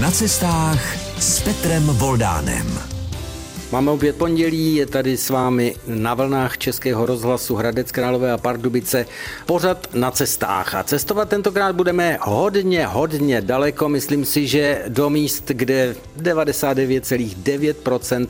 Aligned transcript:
Na 0.00 0.10
cestách 0.10 0.96
s 1.22 1.42
Petrem 1.42 1.86
Voldánem. 1.86 2.78
Máme 3.72 3.90
opět 3.90 4.16
pondělí, 4.16 4.76
je 4.76 4.86
tady 4.86 5.16
s 5.16 5.30
vámi 5.30 5.76
na 5.86 6.14
vlnách 6.14 6.58
Českého 6.58 7.06
rozhlasu 7.06 7.54
Hradec 7.54 7.92
Králové 7.92 8.32
a 8.32 8.38
Pardubice 8.38 9.06
pořad 9.46 9.94
na 9.94 10.10
cestách. 10.10 10.74
A 10.74 10.82
cestovat 10.82 11.28
tentokrát 11.28 11.76
budeme 11.76 12.18
hodně, 12.22 12.86
hodně 12.86 13.40
daleko. 13.40 13.88
Myslím 13.88 14.24
si, 14.24 14.46
že 14.46 14.84
do 14.88 15.10
míst, 15.10 15.44
kde 15.46 15.96
99,9% 16.18 18.26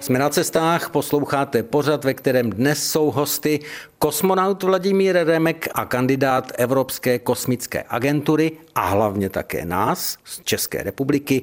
Jsme 0.00 0.18
na 0.18 0.28
cestách, 0.28 0.90
posloucháte 0.90 1.62
pořad, 1.62 2.04
ve 2.04 2.14
kterém 2.14 2.50
dnes 2.50 2.90
jsou 2.90 3.10
hosty 3.10 3.60
kosmonaut 3.98 4.62
Vladimír 4.62 5.18
Remek 5.24 5.68
a 5.74 5.84
kandidát 5.84 6.52
Evropské 6.56 7.18
kosmické 7.18 7.84
agentury 7.88 8.52
a 8.76 8.86
hlavně 8.86 9.28
také 9.28 9.64
nás 9.64 10.18
z 10.24 10.40
České 10.44 10.82
republiky 10.82 11.42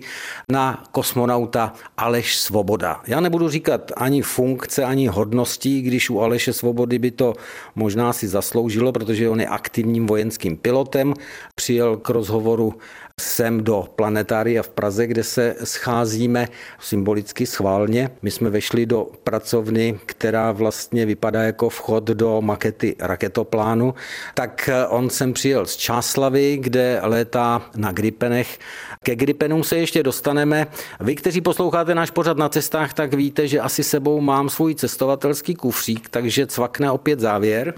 na 0.50 0.84
kosmonauta 0.92 1.74
Aleš 1.98 2.38
Svoboda. 2.38 3.02
Já 3.08 3.20
nebudu 3.20 3.50
říkat 3.50 3.92
ani 3.98 4.22
funkce, 4.22 4.84
ani 4.84 5.08
hodností, 5.08 5.82
když 5.82 6.10
u 6.10 6.22
Aleše 6.22 6.54
Svobody 6.54 7.00
by 7.00 7.12
to 7.12 7.34
možná 7.76 8.14
si 8.14 8.28
zasloužilo, 8.28 8.92
protože 8.92 9.30
on 9.30 9.42
je 9.42 9.48
aktivním 9.48 10.06
vojenským 10.06 10.58
pilotem. 10.58 11.14
Přijel 11.56 11.98
k 11.98 12.10
rozhovoru 12.10 12.74
sem 13.22 13.64
do 13.64 13.88
planetária 13.96 14.64
v 14.64 14.70
Praze, 14.70 15.08
kde 15.08 15.24
se 15.24 15.56
scházíme 15.64 16.48
symbolicky 16.80 17.46
schválně. 17.46 18.10
My 18.22 18.32
jsme 18.32 18.50
vešli 18.50 18.86
do 18.86 19.08
pracovny, 19.24 20.00
která 20.06 20.52
vlastně 20.52 21.06
vypadá 21.06 21.44
jako 21.44 21.70
vchod 21.70 22.04
do 22.04 22.42
makety 22.42 22.96
raketoplánu. 23.00 23.94
Tak 24.34 24.70
on 24.90 25.10
sem 25.10 25.34
přijel 25.34 25.66
z 25.66 25.76
Čáslavy, 25.76 26.58
kde 26.58 27.00
létá 27.24 27.62
na 27.76 27.92
Gripenech. 27.92 28.60
Ke 29.04 29.16
Gripenům 29.16 29.64
se 29.64 29.78
ještě 29.78 30.04
dostaneme. 30.04 30.68
Vy, 31.00 31.16
kteří 31.16 31.42
posloucháte 31.42 31.96
náš 31.96 32.12
pořad 32.12 32.38
na 32.38 32.50
cestách, 32.50 32.94
tak 32.94 33.14
víte, 33.14 33.48
že 33.48 33.60
asi 33.60 33.84
sebou 33.84 34.22
mám 34.22 34.50
svůj 34.50 34.76
cestovatelský 34.76 35.56
kufřík, 35.56 36.10
takže 36.10 36.48
cvakne 36.48 36.92
opět 36.92 37.20
závěr. 37.20 37.74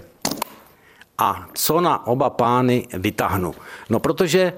A 1.17 1.47
co 1.53 1.81
na 1.81 2.07
oba 2.07 2.29
pány 2.29 2.87
vytáhnu? 2.93 3.53
No 3.89 3.99
protože 3.99 4.53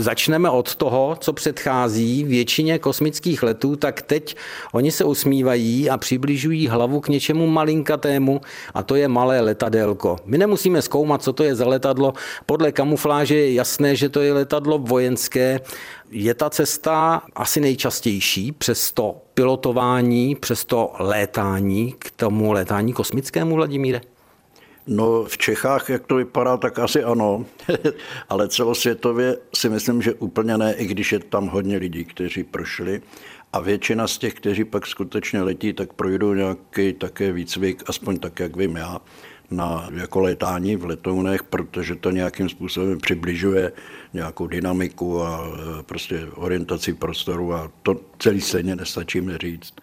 Začneme 0.00 0.50
od 0.50 0.74
toho, 0.74 1.16
co 1.20 1.32
předchází 1.32 2.24
většině 2.24 2.78
kosmických 2.78 3.42
letů, 3.42 3.76
tak 3.76 4.02
teď 4.02 4.36
oni 4.72 4.90
se 4.90 5.04
usmívají 5.04 5.90
a 5.90 5.98
přibližují 5.98 6.68
hlavu 6.68 7.00
k 7.00 7.08
něčemu 7.08 7.46
malinkatému 7.46 8.40
a 8.74 8.82
to 8.82 8.94
je 8.94 9.08
malé 9.08 9.40
letadélko. 9.40 10.16
My 10.24 10.38
nemusíme 10.38 10.82
zkoumat, 10.82 11.22
co 11.22 11.32
to 11.32 11.44
je 11.44 11.54
za 11.54 11.66
letadlo. 11.66 12.12
Podle 12.46 12.72
kamufláže 12.72 13.36
je 13.36 13.52
jasné, 13.54 13.96
že 13.96 14.08
to 14.08 14.20
je 14.20 14.32
letadlo 14.32 14.78
vojenské. 14.78 15.60
Je 16.10 16.34
ta 16.34 16.50
cesta 16.50 17.22
asi 17.34 17.60
nejčastější 17.60 18.52
přes 18.52 18.92
to 18.92 19.16
pilotování, 19.34 20.36
přes 20.36 20.64
to 20.64 20.92
létání 20.98 21.94
k 21.98 22.10
tomu 22.10 22.52
létání 22.52 22.92
kosmickému, 22.92 23.54
Vladimíre? 23.54 24.00
No 24.92 25.24
v 25.24 25.38
Čechách, 25.38 25.90
jak 25.90 26.06
to 26.06 26.14
vypadá, 26.14 26.56
tak 26.56 26.78
asi 26.78 27.04
ano, 27.04 27.46
ale 28.28 28.48
celosvětově 28.48 29.36
si 29.54 29.68
myslím, 29.68 30.02
že 30.02 30.14
úplně 30.14 30.58
ne, 30.58 30.74
i 30.74 30.86
když 30.86 31.12
je 31.12 31.18
tam 31.18 31.46
hodně 31.46 31.76
lidí, 31.76 32.04
kteří 32.04 32.44
prošli. 32.44 33.02
A 33.52 33.60
většina 33.60 34.06
z 34.06 34.18
těch, 34.18 34.34
kteří 34.34 34.64
pak 34.64 34.86
skutečně 34.86 35.42
letí, 35.42 35.72
tak 35.72 35.92
projdou 35.92 36.34
nějaký 36.34 36.92
také 36.92 37.32
výcvik, 37.32 37.82
aspoň 37.86 38.18
tak, 38.18 38.40
jak 38.40 38.56
vím 38.56 38.76
já, 38.76 39.00
na 39.50 39.88
jako 39.94 40.20
letání 40.20 40.76
v 40.76 40.84
letounech, 40.84 41.42
protože 41.42 41.94
to 41.94 42.10
nějakým 42.10 42.48
způsobem 42.48 42.98
přibližuje 42.98 43.72
nějakou 44.12 44.46
dynamiku 44.46 45.22
a 45.22 45.46
e, 45.46 45.82
prostě 45.82 46.26
orientaci 46.34 46.92
prostoru 46.92 47.54
a 47.54 47.72
to 47.82 48.00
celý 48.18 48.40
stejně 48.40 48.76
nestačí 48.76 49.20
mi 49.20 49.38
říct. 49.38 49.74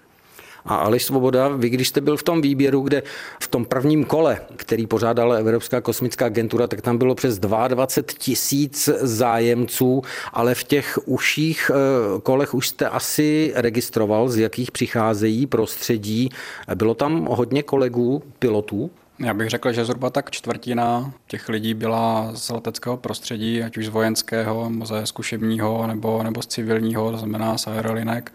A 0.67 0.75
Aleš 0.75 1.03
Svoboda, 1.03 1.47
vy 1.47 1.69
když 1.69 1.87
jste 1.87 2.01
byl 2.01 2.17
v 2.17 2.23
tom 2.23 2.41
výběru, 2.41 2.81
kde 2.81 3.03
v 3.41 3.47
tom 3.47 3.65
prvním 3.65 4.05
kole, 4.05 4.41
který 4.55 4.87
pořádala 4.87 5.35
Evropská 5.35 5.81
kosmická 5.81 6.25
agentura, 6.25 6.67
tak 6.67 6.81
tam 6.81 6.97
bylo 6.97 7.15
přes 7.15 7.39
22 7.39 8.13
tisíc 8.17 8.89
zájemců, 9.01 10.01
ale 10.33 10.55
v 10.55 10.63
těch 10.63 10.99
užších 11.05 11.71
eh, 11.73 12.19
kolech 12.21 12.53
už 12.53 12.67
jste 12.67 12.89
asi 12.89 13.51
registroval, 13.55 14.29
z 14.29 14.37
jakých 14.37 14.71
přicházejí 14.71 15.47
prostředí. 15.47 16.29
Bylo 16.75 16.93
tam 16.93 17.25
hodně 17.25 17.63
kolegů, 17.63 18.23
pilotů? 18.39 18.89
Já 19.19 19.33
bych 19.33 19.49
řekl, 19.49 19.71
že 19.71 19.85
zhruba 19.85 20.09
tak 20.09 20.31
čtvrtina 20.31 21.13
těch 21.27 21.49
lidí 21.49 21.73
byla 21.73 22.31
z 22.33 22.49
leteckého 22.49 22.97
prostředí, 22.97 23.63
ať 23.63 23.77
už 23.77 23.85
z 23.85 23.89
vojenského, 23.89 24.71
ze 24.83 25.05
zkušebního 25.05 25.87
nebo, 25.87 26.23
nebo 26.23 26.41
z 26.41 26.47
civilního, 26.47 27.11
to 27.11 27.17
znamená 27.17 27.57
z 27.57 27.67
aerolinek 27.67 28.31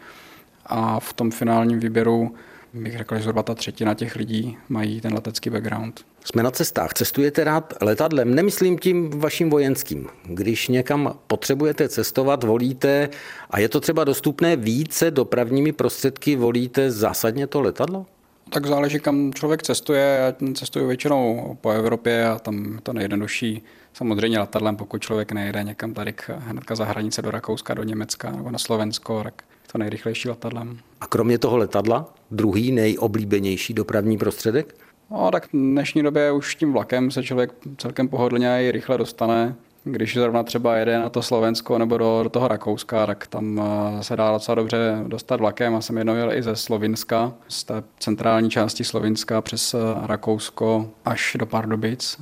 a 0.66 1.00
v 1.00 1.12
tom 1.12 1.30
finálním 1.30 1.80
výběru 1.80 2.34
bych 2.74 2.98
řekl, 2.98 3.16
že 3.16 3.22
zhruba 3.22 3.42
ta 3.42 3.54
třetina 3.54 3.94
těch 3.94 4.16
lidí 4.16 4.56
mají 4.68 5.00
ten 5.00 5.14
letecký 5.14 5.50
background. 5.50 6.04
Jsme 6.24 6.42
na 6.42 6.50
cestách. 6.50 6.92
Cestujete 6.92 7.44
rád 7.44 7.74
letadlem? 7.80 8.34
Nemyslím 8.34 8.78
tím 8.78 9.10
vaším 9.10 9.50
vojenským. 9.50 10.08
Když 10.24 10.68
někam 10.68 11.14
potřebujete 11.26 11.88
cestovat, 11.88 12.44
volíte 12.44 13.08
a 13.50 13.58
je 13.58 13.68
to 13.68 13.80
třeba 13.80 14.04
dostupné 14.04 14.56
více 14.56 15.10
dopravními 15.10 15.72
prostředky, 15.72 16.36
volíte 16.36 16.90
zásadně 16.90 17.46
to 17.46 17.60
letadlo? 17.60 18.06
Tak 18.50 18.66
záleží, 18.66 19.00
kam 19.00 19.32
člověk 19.32 19.62
cestuje. 19.62 20.18
Já 20.20 20.54
cestuju 20.54 20.86
většinou 20.86 21.56
po 21.60 21.70
Evropě 21.70 22.26
a 22.26 22.38
tam 22.38 22.78
to 22.82 22.92
nejjednodušší 22.92 23.62
samozřejmě 23.92 24.38
letadlem, 24.38 24.76
pokud 24.76 25.02
člověk 25.02 25.32
nejede 25.32 25.62
někam 25.62 25.94
tady 25.94 26.14
hnedka 26.38 26.74
za 26.74 26.84
hranice 26.84 27.22
do 27.22 27.30
Rakouska, 27.30 27.74
do 27.74 27.82
Německa 27.82 28.30
nebo 28.30 28.50
na 28.50 28.58
Slovensko, 28.58 29.22
tak 29.24 29.42
to 29.72 29.78
nejrychlejší 29.78 30.28
letadlem. 30.28 30.78
A 31.00 31.06
kromě 31.06 31.38
toho 31.38 31.56
letadla, 31.56 32.14
druhý 32.30 32.72
nejoblíbenější 32.72 33.74
dopravní 33.74 34.18
prostředek? 34.18 34.74
No, 35.10 35.30
tak 35.30 35.46
v 35.46 35.52
dnešní 35.52 36.02
době 36.02 36.32
už 36.32 36.54
tím 36.54 36.72
vlakem 36.72 37.10
se 37.10 37.22
člověk 37.22 37.52
celkem 37.78 38.08
pohodlně 38.08 38.62
i 38.62 38.72
rychle 38.72 38.98
dostane. 38.98 39.54
Když 39.84 40.14
zrovna 40.14 40.42
třeba 40.42 40.76
jede 40.76 40.98
na 40.98 41.08
to 41.08 41.22
Slovensko 41.22 41.78
nebo 41.78 41.98
do, 41.98 42.20
do 42.22 42.28
toho 42.28 42.48
Rakouska, 42.48 43.06
tak 43.06 43.26
tam 43.26 43.62
eh, 43.64 44.02
se 44.04 44.16
dá 44.16 44.32
docela 44.32 44.54
dobře 44.54 45.04
dostat 45.06 45.40
vlakem. 45.40 45.74
A 45.74 45.80
jsem 45.80 45.98
jednou 45.98 46.14
jel 46.14 46.32
i 46.32 46.42
ze 46.42 46.56
Slovinska, 46.56 47.32
z 47.48 47.64
té 47.64 47.82
centrální 47.98 48.50
části 48.50 48.84
Slovinska 48.84 49.40
přes 49.40 49.74
eh, 49.74 49.78
Rakousko 50.06 50.90
až 51.04 51.36
do 51.38 51.46
Pardubic 51.46 52.18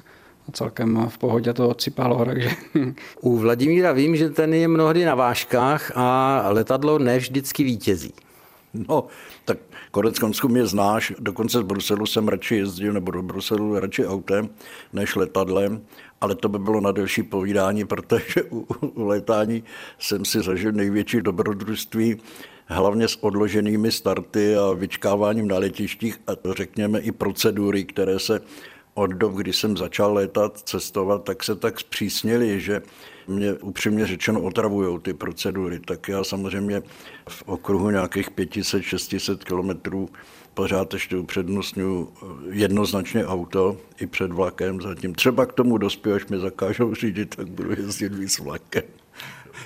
celkem 0.53 1.06
v 1.09 1.19
pohodě 1.19 1.53
to 1.53 1.69
odsypalo. 1.69 2.25
Takže... 2.25 2.50
U 3.21 3.37
Vladimíra 3.37 3.93
vím, 3.93 4.16
že 4.16 4.31
ten 4.31 4.55
je 4.55 4.69
mnohdy 4.69 5.05
na 5.05 5.15
váškách 5.15 5.93
a 5.94 6.44
letadlo 6.49 6.99
nevždycky 6.99 7.65
vítězí. 7.65 8.12
No, 8.75 9.05
tak 9.44 9.59
konec 9.91 10.19
konců 10.19 10.49
mě 10.49 10.66
znáš, 10.66 11.12
dokonce 11.19 11.59
z 11.59 11.62
Bruselu 11.62 12.06
jsem 12.06 12.28
radši 12.28 12.56
jezdil, 12.56 12.93
nebo 12.93 13.10
do 13.10 13.22
Bruselu 13.22 13.78
radši 13.78 14.06
autem, 14.06 14.49
než 14.93 15.16
letadlem, 15.16 15.81
ale 16.21 16.34
to 16.34 16.49
by 16.49 16.59
bylo 16.59 16.81
na 16.81 16.93
delší 16.93 17.22
povídání, 17.22 17.84
protože 17.84 18.43
u, 18.50 18.66
u 18.81 19.05
letání 19.05 19.65
jsem 19.99 20.25
si 20.25 20.41
zažil 20.41 20.72
největší 20.72 21.21
dobrodružství, 21.21 22.16
hlavně 22.66 23.09
s 23.09 23.25
odloženými 23.25 23.92
starty 23.92 24.57
a 24.57 24.72
vyčkáváním 24.72 25.48
na 25.48 25.59
letištích 25.59 26.21
a 26.27 26.33
řekněme 26.53 27.01
i 27.01 27.13
procedury, 27.13 27.84
které 27.84 28.19
se 28.19 28.41
od 28.95 29.10
dob, 29.10 29.34
kdy 29.34 29.53
jsem 29.53 29.77
začal 29.77 30.15
létat, 30.15 30.59
cestovat, 30.59 31.25
tak 31.25 31.45
se 31.45 31.57
tak 31.57 31.81
zpřísnili, 31.81 32.60
že 32.60 32.83
mě 33.28 33.53
upřímně 33.53 34.07
řečeno 34.07 34.41
otravují 34.41 34.98
ty 34.98 35.15
procedury. 35.15 35.81
Tak 35.81 36.09
já 36.09 36.25
samozřejmě 36.25 36.83
v 37.28 37.42
okruhu 37.47 37.91
nějakých 37.91 38.31
500-600 38.31 39.37
kilometrů 39.37 40.09
pořád 40.54 40.95
ještě 40.95 41.16
upřednostňuji 41.16 42.09
jednoznačně 42.51 43.27
auto 43.27 43.77
i 44.01 44.07
před 44.07 44.33
vlakem 44.33 44.81
zatím. 44.81 45.15
Třeba 45.15 45.47
k 45.47 45.53
tomu 45.53 45.78
dospěju, 45.78 46.16
až 46.16 46.27
mi 46.27 46.39
zakážou 46.39 46.95
řídit, 46.95 47.37
tak 47.37 47.48
budu 47.48 47.71
jezdit 47.71 48.15
víc 48.15 48.39
vlakem. 48.39 48.83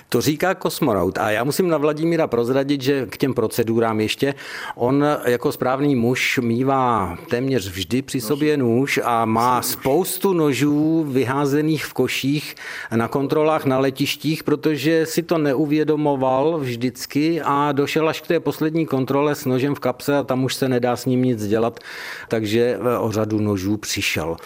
To 0.09 0.21
říká 0.21 0.55
kosmonaut. 0.55 1.17
A 1.17 1.31
já 1.31 1.43
musím 1.43 1.67
na 1.67 1.77
Vladimíra 1.77 2.27
prozradit, 2.27 2.81
že 2.81 3.05
k 3.05 3.17
těm 3.17 3.33
procedurám 3.33 3.99
ještě, 3.99 4.33
on 4.75 5.05
jako 5.25 5.51
správný 5.51 5.95
muž 5.95 6.39
mývá 6.43 7.17
téměř 7.29 7.69
vždy 7.69 8.01
při 8.01 8.21
sobě 8.21 8.57
nůž 8.57 8.99
a 9.03 9.25
má 9.25 9.61
spoustu 9.61 10.33
nožů 10.33 11.05
vyházených 11.09 11.85
v 11.85 11.93
koších 11.93 12.55
na 12.95 13.07
kontrolách 13.07 13.65
na 13.65 13.79
letištích, 13.79 14.43
protože 14.43 15.05
si 15.05 15.23
to 15.23 15.37
neuvědomoval 15.37 16.57
vždycky 16.57 17.41
a 17.41 17.71
došel 17.71 18.09
až 18.09 18.21
k 18.21 18.27
té 18.27 18.39
poslední 18.39 18.85
kontrole 18.85 19.35
s 19.35 19.45
nožem 19.45 19.75
v 19.75 19.79
kapse 19.79 20.17
a 20.17 20.23
tam 20.23 20.43
už 20.43 20.55
se 20.55 20.69
nedá 20.69 20.95
s 20.95 21.05
ním 21.05 21.23
nic 21.23 21.47
dělat, 21.47 21.79
takže 22.27 22.77
o 22.99 23.11
řadu 23.11 23.39
nožů 23.39 23.77
přišel. 23.77 24.37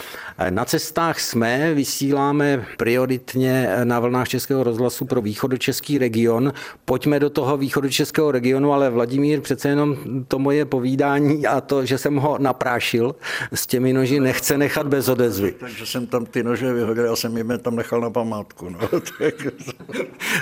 Na 0.50 0.66
cestách 0.66 1.20
jsme, 1.20 1.74
vysíláme 1.74 2.66
prioritně 2.78 3.70
na 3.84 4.00
vlnách 4.00 4.28
Českého 4.28 4.64
rozhlasu 4.64 5.06
pro 5.06 5.22
východočeský 5.22 5.98
region. 5.98 6.54
Pojďme 6.86 7.20
do 7.20 7.30
toho 7.30 7.58
východočeského 7.58 8.32
regionu, 8.32 8.74
ale 8.74 8.90
Vladimír 8.90 9.42
přece 9.42 9.70
jenom 9.70 9.98
to 10.28 10.40
moje 10.40 10.66
povídání 10.66 11.48
a 11.48 11.62
to, 11.62 11.86
že 11.86 11.98
jsem 11.98 12.16
ho 12.16 12.38
naprášil 12.40 13.16
s 13.54 13.68
těmi 13.68 13.94
noži, 13.94 14.20
nechce 14.20 14.58
nechat 14.58 14.88
bez 14.88 15.08
odezvy. 15.08 15.52
Takže 15.52 15.86
jsem 15.86 16.08
tam 16.08 16.26
ty 16.26 16.44
nože 16.44 16.74
vyhodil 16.74 17.14
a 17.14 17.16
jsem 17.16 17.38
jim 17.38 17.54
tam 17.62 17.76
nechal 17.76 18.02
na 18.02 18.10
památku. 18.10 18.70
No. 18.70 18.80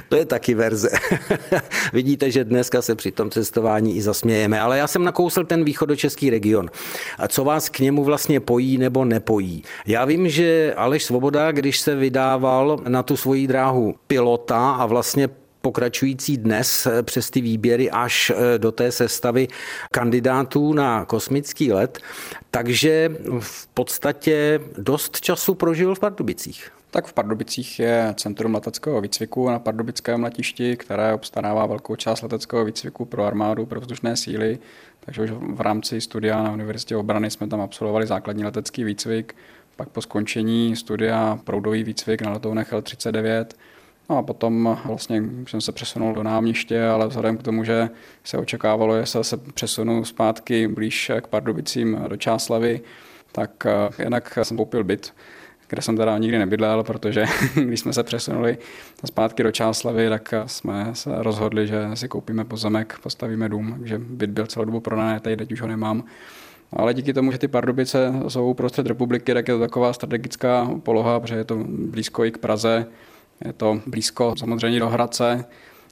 to 0.09 0.15
je 0.15 0.25
taky 0.25 0.53
verze. 0.53 0.89
Vidíte, 1.93 2.31
že 2.31 2.43
dneska 2.43 2.81
se 2.81 2.95
při 2.95 3.11
tom 3.11 3.29
cestování 3.29 3.95
i 3.95 4.01
zasmějeme, 4.01 4.61
ale 4.61 4.77
já 4.77 4.87
jsem 4.87 5.03
nakousl 5.03 5.43
ten 5.43 5.63
východočeský 5.63 6.29
region. 6.29 6.69
A 7.17 7.27
co 7.27 7.43
vás 7.43 7.69
k 7.69 7.79
němu 7.79 8.03
vlastně 8.03 8.39
pojí 8.39 8.77
nebo 8.77 9.05
nepojí? 9.05 9.63
Já 9.87 10.05
vím, 10.05 10.29
že 10.29 10.73
Aleš 10.77 11.03
Svoboda, 11.03 11.51
když 11.51 11.79
se 11.79 11.95
vydával 11.95 12.79
na 12.87 13.03
tu 13.03 13.17
svoji 13.17 13.47
dráhu 13.47 13.95
pilota 14.07 14.71
a 14.71 14.85
vlastně 14.85 15.29
pokračující 15.61 16.37
dnes 16.37 16.87
přes 17.01 17.29
ty 17.29 17.41
výběry 17.41 17.91
až 17.91 18.31
do 18.57 18.71
té 18.71 18.91
sestavy 18.91 19.47
kandidátů 19.91 20.73
na 20.73 21.05
kosmický 21.05 21.71
let, 21.73 21.99
takže 22.51 23.17
v 23.39 23.67
podstatě 23.67 24.59
dost 24.77 25.21
času 25.21 25.55
prožil 25.55 25.95
v 25.95 25.99
Pardubicích. 25.99 26.71
Tak 26.91 27.05
v 27.05 27.13
Pardubicích 27.13 27.79
je 27.79 28.13
Centrum 28.17 28.53
leteckého 28.53 29.01
výcviku 29.01 29.49
na 29.49 29.59
pardubickém 29.59 30.23
letišti, 30.23 30.77
které 30.77 31.13
obstarává 31.13 31.65
velkou 31.65 31.95
část 31.95 32.21
leteckého 32.21 32.65
výcviku 32.65 33.05
pro 33.05 33.25
armádu, 33.25 33.65
pro 33.65 33.79
vzdušné 33.79 34.17
síly. 34.17 34.59
Takže 34.99 35.21
už 35.21 35.31
v 35.31 35.61
rámci 35.61 36.01
studia 36.01 36.43
na 36.43 36.51
Univerzitě 36.51 36.95
obrany 36.95 37.31
jsme 37.31 37.47
tam 37.47 37.61
absolvovali 37.61 38.07
základní 38.07 38.43
letecký 38.43 38.83
výcvik. 38.83 39.35
Pak 39.77 39.89
po 39.89 40.01
skončení 40.01 40.75
studia 40.75 41.39
proudový 41.43 41.83
výcvik 41.83 42.21
na 42.21 42.31
letounech 42.31 42.73
L39. 42.73 43.45
No 44.09 44.17
a 44.17 44.23
potom 44.23 44.77
vlastně 44.85 45.23
jsem 45.47 45.61
se 45.61 45.71
přesunul 45.71 46.13
do 46.13 46.23
náměště, 46.23 46.87
ale 46.87 47.07
vzhledem 47.07 47.37
k 47.37 47.43
tomu, 47.43 47.63
že 47.63 47.89
se 48.23 48.37
očekávalo, 48.37 48.99
že 48.99 49.05
se, 49.05 49.37
přesunu 49.37 50.05
zpátky 50.05 50.67
blíž 50.67 51.11
k 51.21 51.27
Pardubicím 51.27 51.99
do 52.07 52.17
Čáslavy, 52.17 52.81
tak 53.31 53.65
eh, 53.65 54.03
jinak 54.03 54.37
jsem 54.43 54.57
koupil 54.57 54.83
byt 54.83 55.13
kde 55.69 55.81
jsem 55.81 55.97
teda 55.97 56.17
nikdy 56.17 56.37
nebydlel, 56.37 56.83
protože 56.83 57.25
když 57.63 57.79
jsme 57.79 57.93
se 57.93 58.03
přesunuli 58.03 58.57
zpátky 59.05 59.43
do 59.43 59.51
Čáslavy, 59.51 60.09
tak 60.09 60.33
jsme 60.45 60.89
se 60.93 61.09
rozhodli, 61.15 61.67
že 61.67 61.89
si 61.93 62.07
koupíme 62.07 62.45
pozemek, 62.45 62.99
postavíme 63.03 63.49
dům, 63.49 63.75
takže 63.79 63.99
byt 63.99 64.29
byl 64.29 64.45
celou 64.45 64.65
dobu 64.65 64.79
prodaný, 64.79 65.19
teď 65.19 65.51
už 65.51 65.61
ho 65.61 65.67
nemám. 65.67 66.03
Ale 66.73 66.93
díky 66.93 67.13
tomu, 67.13 67.31
že 67.31 67.37
ty 67.37 67.47
Pardubice 67.47 68.13
jsou 68.27 68.53
prostřed 68.53 68.85
republiky, 68.85 69.33
tak 69.33 69.47
je 69.47 69.53
to 69.53 69.59
taková 69.59 69.93
strategická 69.93 70.71
poloha, 70.83 71.19
protože 71.19 71.35
je 71.35 71.43
to 71.43 71.63
blízko 71.67 72.25
i 72.25 72.31
k 72.31 72.37
Praze, 72.37 72.85
je 73.45 73.53
to 73.53 73.81
blízko 73.85 74.33
samozřejmě 74.37 74.79
do 74.79 74.89
Hradce, 74.89 75.45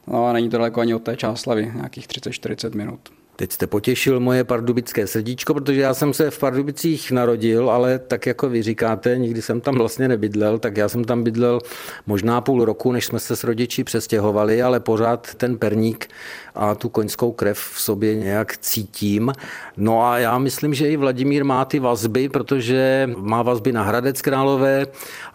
no 0.07 0.27
a 0.27 0.33
není 0.33 0.49
to 0.49 0.57
daleko 0.57 0.81
ani 0.81 0.95
od 0.95 1.03
té 1.03 1.17
Čáslavy, 1.17 1.71
nějakých 1.75 2.07
30-40 2.07 2.75
minut. 2.75 2.99
Teď 3.35 3.51
jste 3.51 3.67
potěšil 3.67 4.19
moje 4.19 4.43
pardubické 4.43 5.07
srdíčko, 5.07 5.53
protože 5.53 5.81
já 5.81 5.93
jsem 5.93 6.13
se 6.13 6.31
v 6.31 6.39
Pardubicích 6.39 7.11
narodil, 7.11 7.69
ale 7.69 7.99
tak 7.99 8.25
jako 8.25 8.49
vy 8.49 8.61
říkáte, 8.61 9.17
nikdy 9.17 9.41
jsem 9.41 9.61
tam 9.61 9.75
vlastně 9.75 10.07
nebydlel, 10.07 10.59
tak 10.59 10.77
já 10.77 10.89
jsem 10.89 11.03
tam 11.03 11.23
bydlel 11.23 11.59
možná 12.07 12.41
půl 12.41 12.65
roku, 12.65 12.91
než 12.91 13.05
jsme 13.05 13.19
se 13.19 13.35
s 13.35 13.43
rodiči 13.43 13.83
přestěhovali, 13.83 14.61
ale 14.61 14.79
pořád 14.79 15.35
ten 15.35 15.57
perník 15.57 16.07
a 16.55 16.75
tu 16.75 16.89
koňskou 16.89 17.31
krev 17.31 17.59
v 17.59 17.79
sobě 17.79 18.15
nějak 18.15 18.57
cítím. 18.57 19.33
No 19.77 20.05
a 20.05 20.17
já 20.19 20.37
myslím, 20.37 20.73
že 20.73 20.89
i 20.89 20.97
Vladimír 20.97 21.45
má 21.45 21.65
ty 21.65 21.79
vazby, 21.79 22.29
protože 22.29 23.09
má 23.17 23.41
vazby 23.41 23.71
na 23.71 23.83
Hradec 23.83 24.21
Králové. 24.21 24.87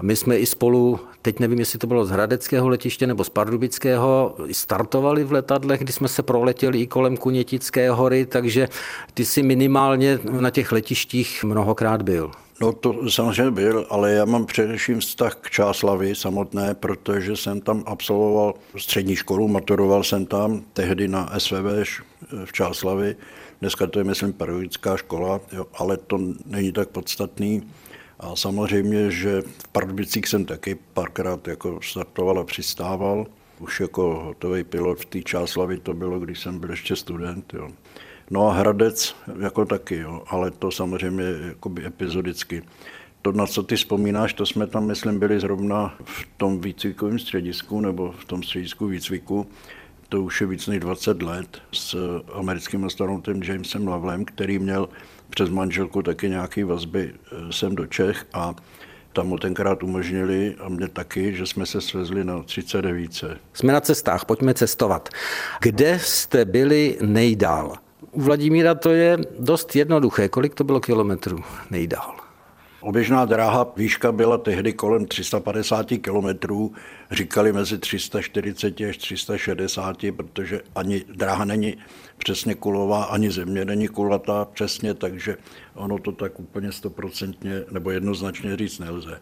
My 0.02 0.16
jsme 0.16 0.38
i 0.38 0.46
spolu 0.46 1.00
teď 1.22 1.38
nevím, 1.38 1.58
jestli 1.58 1.78
to 1.78 1.86
bylo 1.86 2.04
z 2.04 2.10
Hradeckého 2.10 2.68
letiště 2.68 3.06
nebo 3.06 3.24
z 3.24 3.28
Pardubického, 3.28 4.36
startovali 4.52 5.24
v 5.24 5.32
letadlech, 5.32 5.80
kdy 5.80 5.92
jsme 5.92 6.08
se 6.08 6.22
proletěli 6.22 6.80
i 6.80 6.86
kolem 6.86 7.16
Kunětické 7.16 7.90
hory, 7.90 8.26
takže 8.26 8.68
ty 9.14 9.24
si 9.24 9.42
minimálně 9.42 10.18
na 10.24 10.50
těch 10.50 10.72
letištích 10.72 11.44
mnohokrát 11.44 12.02
byl. 12.02 12.30
No 12.62 12.72
to 12.72 13.10
samozřejmě 13.10 13.50
byl, 13.50 13.86
ale 13.90 14.12
já 14.12 14.24
mám 14.24 14.46
především 14.46 15.00
vztah 15.00 15.34
k 15.34 15.50
Čáslavy 15.50 16.14
samotné, 16.14 16.74
protože 16.74 17.36
jsem 17.36 17.60
tam 17.60 17.82
absolvoval 17.86 18.54
střední 18.76 19.16
školu, 19.16 19.48
maturoval 19.48 20.02
jsem 20.02 20.26
tam 20.26 20.62
tehdy 20.72 21.08
na 21.08 21.32
SVV 21.38 21.64
v 22.44 22.52
Čáslavi. 22.52 23.16
Dneska 23.60 23.86
to 23.86 23.98
je, 23.98 24.04
myslím, 24.04 24.32
pedagogická 24.32 24.96
škola, 24.96 25.40
jo, 25.52 25.66
ale 25.74 25.96
to 25.96 26.18
není 26.46 26.72
tak 26.72 26.88
podstatný. 26.88 27.62
A 28.20 28.36
samozřejmě, 28.36 29.10
že 29.10 29.42
v 29.42 29.68
Pardubicích 29.68 30.26
jsem 30.28 30.44
taky 30.44 30.78
párkrát 30.94 31.48
jako 31.48 31.80
startoval 31.82 32.38
a 32.38 32.44
přistával. 32.44 33.26
Už 33.58 33.80
jako 33.80 34.22
hotový 34.24 34.64
pilot 34.64 35.00
v 35.00 35.04
té 35.04 35.22
Čáslavy 35.22 35.78
to 35.78 35.94
bylo, 35.94 36.20
když 36.20 36.40
jsem 36.40 36.58
byl 36.58 36.70
ještě 36.70 36.96
student. 36.96 37.54
Jo. 37.54 37.68
No 38.30 38.48
a 38.48 38.52
Hradec 38.52 39.16
jako 39.40 39.64
taky, 39.64 39.96
jo, 39.96 40.22
ale 40.26 40.50
to 40.50 40.70
samozřejmě 40.70 41.24
jakoby 41.48 41.86
epizodicky. 41.86 42.62
To, 43.22 43.32
na 43.32 43.46
co 43.46 43.62
ty 43.62 43.76
vzpomínáš, 43.76 44.34
to 44.34 44.46
jsme 44.46 44.66
tam, 44.66 44.86
myslím, 44.86 45.18
byli 45.18 45.40
zrovna 45.40 45.94
v 46.04 46.26
tom 46.36 46.60
výcvikovém 46.60 47.18
středisku 47.18 47.80
nebo 47.80 48.12
v 48.12 48.24
tom 48.24 48.42
středisku 48.42 48.86
výcviku. 48.86 49.46
To 50.08 50.22
už 50.22 50.40
je 50.40 50.46
víc 50.46 50.66
než 50.66 50.80
20 50.80 51.22
let 51.22 51.58
s 51.72 51.96
americkým 52.32 52.84
astronautem 52.84 53.42
Jamesem 53.42 53.88
Lavlem, 53.88 54.24
který 54.24 54.58
měl 54.58 54.88
přes 55.30 55.48
manželku 55.48 56.02
taky 56.02 56.28
nějaké 56.28 56.64
vazby 56.64 57.12
eh, 57.14 57.52
sem 57.52 57.74
do 57.74 57.86
Čech 57.86 58.26
a 58.32 58.54
tam 59.12 59.26
mu 59.26 59.38
tenkrát 59.38 59.82
umožnili 59.82 60.54
a 60.60 60.68
mě 60.68 60.88
taky, 60.88 61.36
že 61.36 61.46
jsme 61.46 61.66
se 61.66 61.80
svezli 61.80 62.24
na 62.24 62.42
39. 62.42 63.24
Jsme 63.52 63.72
na 63.72 63.80
cestách, 63.80 64.24
pojďme 64.24 64.54
cestovat. 64.54 65.08
Kde 65.60 65.98
jste 65.98 66.44
byli 66.44 66.98
nejdál? 67.00 67.74
U 68.10 68.20
Vladimíra 68.20 68.74
to 68.74 68.90
je 68.90 69.18
dost 69.38 69.76
jednoduché. 69.76 70.28
Kolik 70.28 70.54
to 70.54 70.64
bylo 70.64 70.80
kilometrů 70.80 71.38
nejdál? 71.70 72.19
Oběžná 72.80 73.24
dráha 73.24 73.72
výška 73.76 74.12
byla 74.12 74.38
tehdy 74.38 74.72
kolem 74.72 75.06
350 75.06 75.86
kilometrů, 75.86 76.72
říkali 77.10 77.52
mezi 77.52 77.78
340 77.78 78.80
až 78.80 78.96
360, 78.96 79.96
protože 80.16 80.60
ani 80.74 81.04
dráha 81.14 81.44
není 81.44 81.76
přesně 82.16 82.54
kulová, 82.54 83.04
ani 83.04 83.30
země 83.30 83.64
není 83.64 83.88
kulatá 83.88 84.44
přesně, 84.44 84.94
takže 84.94 85.36
ono 85.74 85.98
to 85.98 86.12
tak 86.12 86.40
úplně 86.40 86.72
stoprocentně 86.72 87.64
nebo 87.70 87.90
jednoznačně 87.90 88.56
říct 88.56 88.78
nelze. 88.78 89.20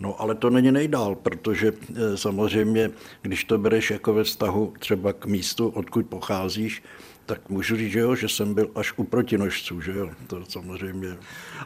No 0.00 0.20
ale 0.20 0.34
to 0.34 0.50
není 0.50 0.72
nejdál, 0.72 1.14
protože 1.14 1.72
eh, 1.72 2.16
samozřejmě, 2.16 2.90
když 3.22 3.44
to 3.44 3.58
bereš 3.58 3.90
jako 3.90 4.14
ve 4.14 4.24
vztahu 4.24 4.74
třeba 4.78 5.12
k 5.12 5.26
místu, 5.26 5.68
odkud 5.68 6.06
pocházíš, 6.06 6.82
tak 7.28 7.48
můžu 7.48 7.76
říct, 7.76 7.92
že 7.92 7.98
jo, 7.98 8.14
že 8.14 8.28
jsem 8.28 8.54
byl 8.54 8.70
až 8.74 8.92
u 8.96 9.04
protinožců, 9.04 9.80
že 9.80 9.92
jo, 9.92 10.10
to 10.26 10.44
samozřejmě. 10.48 11.08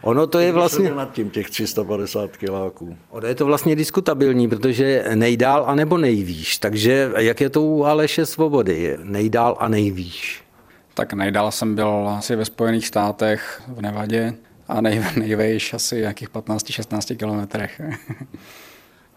Ono 0.01 0.27
to 0.27 0.39
je 0.39 0.53
vlastně... 0.53 0.91
nad 0.91 1.13
tím 1.13 1.31
těch 1.31 1.51
350 1.51 2.37
kiláků. 2.37 2.97
Ono 3.11 3.27
je 3.27 3.35
to 3.35 3.47
vlastně 3.47 3.77
diskutabilní, 3.77 4.49
protože 4.49 5.05
nejdál 5.15 5.65
a 5.67 5.75
nebo 5.75 5.99
nejvýš, 5.99 6.59
takže 6.59 7.11
jak 7.19 7.41
je 7.41 7.51
to 7.51 7.63
u 7.63 7.85
Aleše 7.85 8.27
Svobody, 8.27 8.99
nejdál 9.03 9.57
a 9.61 9.69
nejvýš? 9.69 10.43
Tak 10.95 11.13
nejdál 11.13 11.53
jsem 11.53 11.75
byl 11.75 12.09
asi 12.09 12.37
ve 12.37 12.45
Spojených 12.45 12.87
státech, 12.87 13.63
v 13.69 13.83
Nevadě 13.83 14.35
a 14.69 14.81
nej, 14.81 15.05
nejvejš 15.17 15.75
asi 15.75 15.97
nějakých 15.97 16.31
15-16 16.31 17.17
kilometrech. 17.17 17.81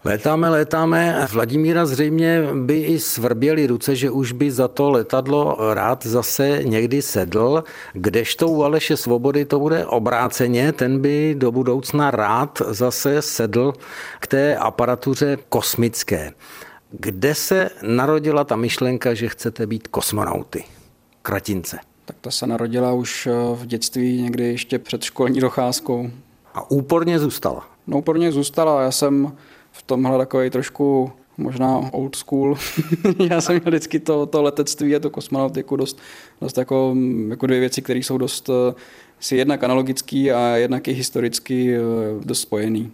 Létáme, 0.06 0.50
létáme. 0.50 1.26
Vladimíra 1.32 1.86
zřejmě 1.86 2.42
by 2.54 2.80
i 2.80 2.98
svrběly 2.98 3.66
ruce, 3.66 3.96
že 3.96 4.10
už 4.10 4.32
by 4.32 4.50
za 4.50 4.68
to 4.68 4.90
letadlo 4.90 5.56
rád 5.74 6.06
zase 6.06 6.60
někdy 6.62 7.02
sedl, 7.02 7.64
kdežto 7.92 8.48
u 8.48 8.62
Aleše 8.62 8.96
Svobody 8.96 9.44
to 9.44 9.58
bude 9.58 9.86
obráceně, 9.86 10.72
ten 10.72 11.00
by 11.00 11.34
do 11.38 11.52
budoucna 11.52 12.10
rád 12.10 12.62
zase 12.68 13.22
sedl 13.22 13.72
k 14.20 14.26
té 14.26 14.56
aparatuře 14.56 15.38
kosmické. 15.48 16.32
Kde 16.90 17.34
se 17.34 17.70
narodila 17.82 18.44
ta 18.44 18.56
myšlenka, 18.56 19.14
že 19.14 19.28
chcete 19.28 19.66
být 19.66 19.88
kosmonauty? 19.88 20.64
Kratince. 21.22 21.78
Tak 22.04 22.16
ta 22.20 22.30
se 22.30 22.46
narodila 22.46 22.92
už 22.92 23.28
v 23.54 23.66
dětství, 23.66 24.22
někdy 24.22 24.44
ještě 24.44 24.78
před 24.78 25.02
školní 25.02 25.40
docházkou. 25.40 26.10
A 26.54 26.70
úporně 26.70 27.18
zůstala? 27.18 27.68
No 27.86 27.98
úporně 27.98 28.32
zůstala. 28.32 28.82
Já 28.82 28.90
jsem 28.90 29.32
v 29.78 29.82
tomhle 29.82 30.18
takový 30.18 30.50
trošku 30.50 31.12
možná 31.38 31.80
old 31.92 32.16
school. 32.16 32.56
Já 33.30 33.40
jsem 33.40 33.54
měl 33.54 33.66
vždycky 33.66 34.00
to, 34.00 34.26
to 34.26 34.42
letectví 34.42 34.96
a 34.96 35.00
to 35.00 35.10
kosmonautiku 35.10 35.76
dost, 35.76 35.98
dost 36.40 36.58
jako, 36.58 36.96
jako 37.28 37.46
dvě 37.46 37.60
věci, 37.60 37.82
které 37.82 37.98
jsou 37.98 38.18
dost 38.18 38.50
eh, 38.50 38.74
si 39.20 39.36
jednak 39.36 39.64
analogický 39.64 40.32
a 40.32 40.56
jednak 40.56 40.88
i 40.88 40.92
historicky 40.92 41.76
eh, 41.76 41.80
dost 42.24 42.40
spojený. 42.40 42.92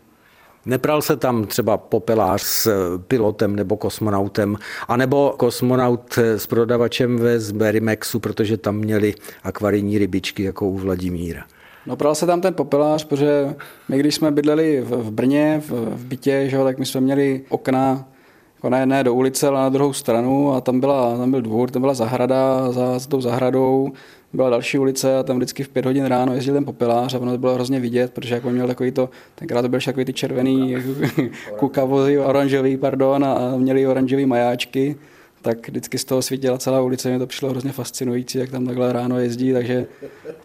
Nepral 0.66 1.02
se 1.02 1.16
tam 1.16 1.44
třeba 1.44 1.76
popelář 1.76 2.42
s 2.42 2.70
pilotem 2.98 3.56
nebo 3.56 3.76
kosmonautem, 3.76 4.56
anebo 4.88 5.34
kosmonaut 5.36 6.18
s 6.18 6.46
prodavačem 6.46 7.16
ve 7.16 7.40
Zberimexu, 7.40 8.20
protože 8.20 8.56
tam 8.56 8.76
měli 8.76 9.14
akvarijní 9.42 9.98
rybičky 9.98 10.42
jako 10.42 10.66
u 10.66 10.78
Vladimíra. 10.78 11.44
No 11.86 11.96
pral 11.96 12.14
se 12.14 12.26
tam 12.26 12.40
ten 12.40 12.54
popelář, 12.54 13.04
protože 13.04 13.54
my 13.88 13.98
když 13.98 14.14
jsme 14.14 14.30
bydleli 14.30 14.80
v, 14.80 14.90
v 14.90 15.10
Brně, 15.10 15.62
v, 15.66 15.70
v 15.70 16.04
bytě, 16.06 16.48
že, 16.48 16.58
tak 16.58 16.78
my 16.78 16.86
jsme 16.86 17.00
měli 17.00 17.40
okna 17.48 18.08
jako 18.54 18.70
ne, 18.70 18.86
ne 18.86 19.04
do 19.04 19.14
ulice, 19.14 19.48
ale 19.48 19.60
na 19.60 19.68
druhou 19.68 19.92
stranu 19.92 20.54
a 20.54 20.60
tam, 20.60 20.80
byla, 20.80 21.16
tam 21.16 21.30
byl 21.30 21.42
dvůr, 21.42 21.70
tam 21.70 21.82
byla 21.82 21.94
zahrada, 21.94 22.72
za, 22.72 22.98
za 22.98 23.08
tou 23.08 23.20
zahradou 23.20 23.92
byla 24.32 24.50
další 24.50 24.78
ulice 24.78 25.18
a 25.18 25.22
tam 25.22 25.36
vždycky 25.36 25.64
v 25.64 25.68
pět 25.68 25.84
hodin 25.84 26.04
ráno 26.04 26.34
jezdil 26.34 26.54
ten 26.54 26.64
popelář 26.64 27.14
a 27.14 27.18
ono 27.18 27.32
to 27.32 27.38
bylo 27.38 27.54
hrozně 27.54 27.80
vidět, 27.80 28.12
protože 28.12 28.34
jako 28.34 28.50
měl 28.50 28.66
takový 28.66 28.90
to, 28.90 29.10
tenkrát 29.34 29.62
to 29.62 29.68
byl 29.68 29.80
takový 29.84 30.04
ty 30.04 30.12
červený 30.12 30.76
kukavozy, 31.56 32.18
oranžový, 32.18 32.76
pardon, 32.76 33.24
a 33.24 33.56
měli 33.56 33.86
oranžový 33.86 34.26
majáčky, 34.26 34.96
tak 35.42 35.68
vždycky 35.68 35.99
z 35.99 36.04
toho 36.04 36.22
svítila 36.22 36.58
celá 36.58 36.80
ulice, 36.80 37.08
mě 37.08 37.18
to 37.18 37.26
přišlo 37.26 37.50
hrozně 37.50 37.72
fascinující, 37.72 38.38
jak 38.38 38.50
tam 38.50 38.66
takhle 38.66 38.92
ráno 38.92 39.18
jezdí, 39.18 39.52
takže 39.52 39.87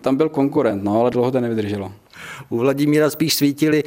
tam 0.02 0.16
byl 0.16 0.30
konkurent, 0.30 0.84
no, 0.84 1.02
ale 1.02 1.12
dlouho 1.12 1.32
to 1.32 1.42
nevydrželo. 1.42 1.92
U 2.50 2.58
Vladimíra 2.58 3.10
spíš 3.10 3.34
svítily 3.34 3.84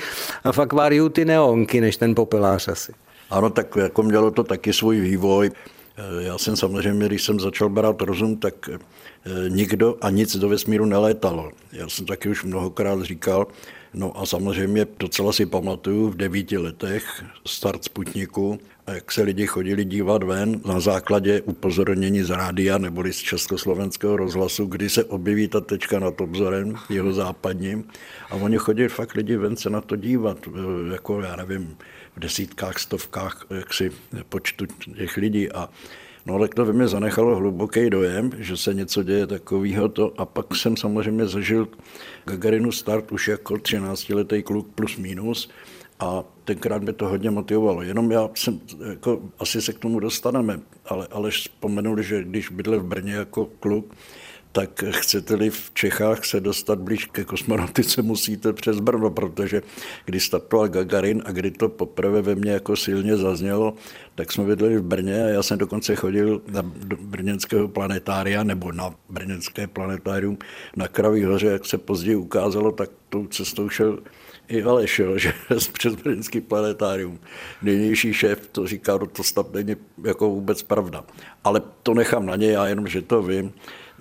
v 0.53 0.59
akváriu 0.59 1.09
ty 1.09 1.25
neonky, 1.25 1.81
než 1.81 1.97
ten 1.97 2.15
popelář 2.15 2.69
asi. 2.69 2.93
Ano, 3.31 3.51
tak 3.51 3.77
jako 3.77 4.03
mělo 4.03 4.31
to 4.31 4.45
taky 4.45 4.73
svůj 4.73 5.01
vývoj. 5.01 5.51
Já 6.21 6.39
jsem 6.39 6.57
samozřejmě, 6.57 7.07
když 7.07 7.23
jsem 7.23 7.41
začal 7.41 7.69
brát 7.69 8.03
rozum, 8.03 8.37
tak 8.37 8.55
eh, 8.69 8.79
nikdo 9.49 9.97
a 10.01 10.11
nic 10.11 10.37
do 10.37 10.49
vesmíru 10.49 10.85
nelétalo. 10.85 11.51
Já 11.73 11.89
jsem 11.89 12.07
taky 12.07 12.29
už 12.29 12.45
mnohokrát 12.45 13.03
říkal, 13.03 13.47
no 13.95 14.21
a 14.21 14.27
samozřejmě 14.27 14.87
docela 14.99 15.33
si 15.33 15.47
pamatuju 15.47 16.09
v 16.11 16.17
devíti 16.17 16.59
letech 16.59 17.25
start 17.47 17.85
Sputniku, 17.85 18.59
a 18.91 18.93
jak 18.93 19.13
se 19.13 19.23
lidi 19.23 19.47
chodili 19.47 19.85
dívat 19.85 20.23
ven 20.23 20.61
na 20.67 20.81
základě 20.81 21.41
upozornění 21.41 22.23
z 22.23 22.31
rádia 22.31 22.79
neboli 22.79 23.13
z 23.13 23.17
československého 23.17 24.17
rozhlasu, 24.17 24.67
kdy 24.67 24.91
se 24.91 25.05
objeví 25.05 25.49
ta 25.49 25.61
tečka 25.61 25.99
nad 25.99 26.21
obzorem 26.21 26.75
jeho 26.89 27.13
západním. 27.13 27.85
A 28.31 28.35
oni 28.35 28.57
chodili 28.59 28.89
fakt 28.89 29.15
lidi 29.15 29.37
ven 29.37 29.57
se 29.57 29.71
na 29.71 29.81
to 29.81 29.97
dívat, 29.97 30.39
eh, 30.49 30.93
jako 30.93 31.21
já 31.21 31.37
nevím, 31.37 31.77
v 32.17 32.21
desítkách, 32.21 32.79
stovkách 32.79 33.47
jaksi 33.51 33.93
počtu 34.29 34.67
těch 34.97 35.17
lidí. 35.17 35.53
A 35.53 35.69
No 36.31 36.37
ale 36.37 36.49
to 36.49 36.65
ve 36.65 36.73
mě 36.73 36.89
zanechalo 36.89 37.37
hluboký 37.37 37.91
dojem, 37.91 38.31
že 38.39 38.57
se 38.57 38.75
něco 38.75 39.03
děje 39.03 39.27
takového 39.27 39.89
to 39.89 40.21
a 40.21 40.25
pak 40.25 40.57
jsem 40.57 40.77
samozřejmě 40.77 41.27
zažil 41.27 41.69
Gagarinu 42.25 42.73
start 42.73 43.13
už 43.13 43.29
jako 43.29 43.55
13-letý 43.55 44.43
kluk 44.43 44.69
plus 44.75 44.97
minus 44.97 45.51
a 46.01 46.25
tenkrát 46.45 46.83
mě 46.83 46.93
to 46.93 47.09
hodně 47.09 47.31
motivovalo. 47.31 47.83
Jenom 47.83 48.11
já 48.11 48.31
jsem, 48.35 48.61
jako, 48.91 49.21
asi 49.39 49.63
se 49.63 49.73
k 49.73 49.79
tomu 49.79 50.01
dostaneme, 50.01 50.61
ale, 50.87 51.07
ale 51.11 51.31
vzpomenul, 51.31 52.03
že 52.03 52.25
když 52.25 52.49
bydlel 52.49 52.81
v 52.81 52.87
Brně 52.87 53.13
jako 53.13 53.47
kluk, 53.61 53.95
tak 54.53 54.85
chcete-li 54.91 55.51
v 55.51 55.71
Čechách 55.75 56.25
se 56.25 56.41
dostat 56.41 56.79
blíž 56.79 57.05
ke 57.05 57.25
kosmonautice, 57.25 58.03
musíte 58.03 58.53
přes 58.53 58.81
Brno, 58.81 59.11
protože 59.11 59.63
když 60.05 60.27
startoval 60.27 60.69
Gagarin 60.69 61.23
a 61.27 61.33
kdy 61.33 61.51
to 61.51 61.69
poprvé 61.69 62.23
ve 62.23 62.35
mně 62.35 62.53
jako 62.53 62.77
silně 62.77 63.17
zaznělo, 63.17 63.75
tak 64.15 64.33
jsme 64.33 64.45
bydleli 64.45 64.77
v 64.77 64.83
Brně 64.83 65.25
a 65.25 65.29
já 65.29 65.43
jsem 65.43 65.59
dokonce 65.59 65.97
chodil 65.97 66.43
na 66.49 66.63
brněnského 67.01 67.69
planetária 67.69 68.45
nebo 68.45 68.73
na 68.73 68.95
brněnské 69.09 69.67
planetárium 69.67 70.39
na 70.77 70.89
Kraví 70.89 71.25
hoře, 71.25 71.47
jak 71.47 71.67
se 71.67 71.79
později 71.79 72.17
ukázalo, 72.17 72.73
tak 72.73 72.91
tou 73.09 73.27
cestou 73.27 73.69
šel 73.69 73.99
i 74.49 74.63
Aleš, 74.63 74.99
jo, 74.99 75.19
že 75.19 75.33
přes 75.73 75.95
brněnský 75.95 76.41
planetárium. 76.41 77.19
Nejnější 77.63 78.15
šéf 78.15 78.49
to 78.53 78.67
říká, 78.67 78.97
no 78.97 79.07
to 79.07 79.23
snad 79.23 79.55
není 79.55 79.77
jako 80.05 80.31
vůbec 80.31 80.63
pravda. 80.63 81.05
Ale 81.45 81.63
to 81.83 81.95
nechám 81.95 82.27
na 82.27 82.37
něj, 82.37 82.51
já 82.51 82.67
jenom, 82.67 82.87
že 82.87 83.03
to 83.03 83.23
vím 83.23 83.53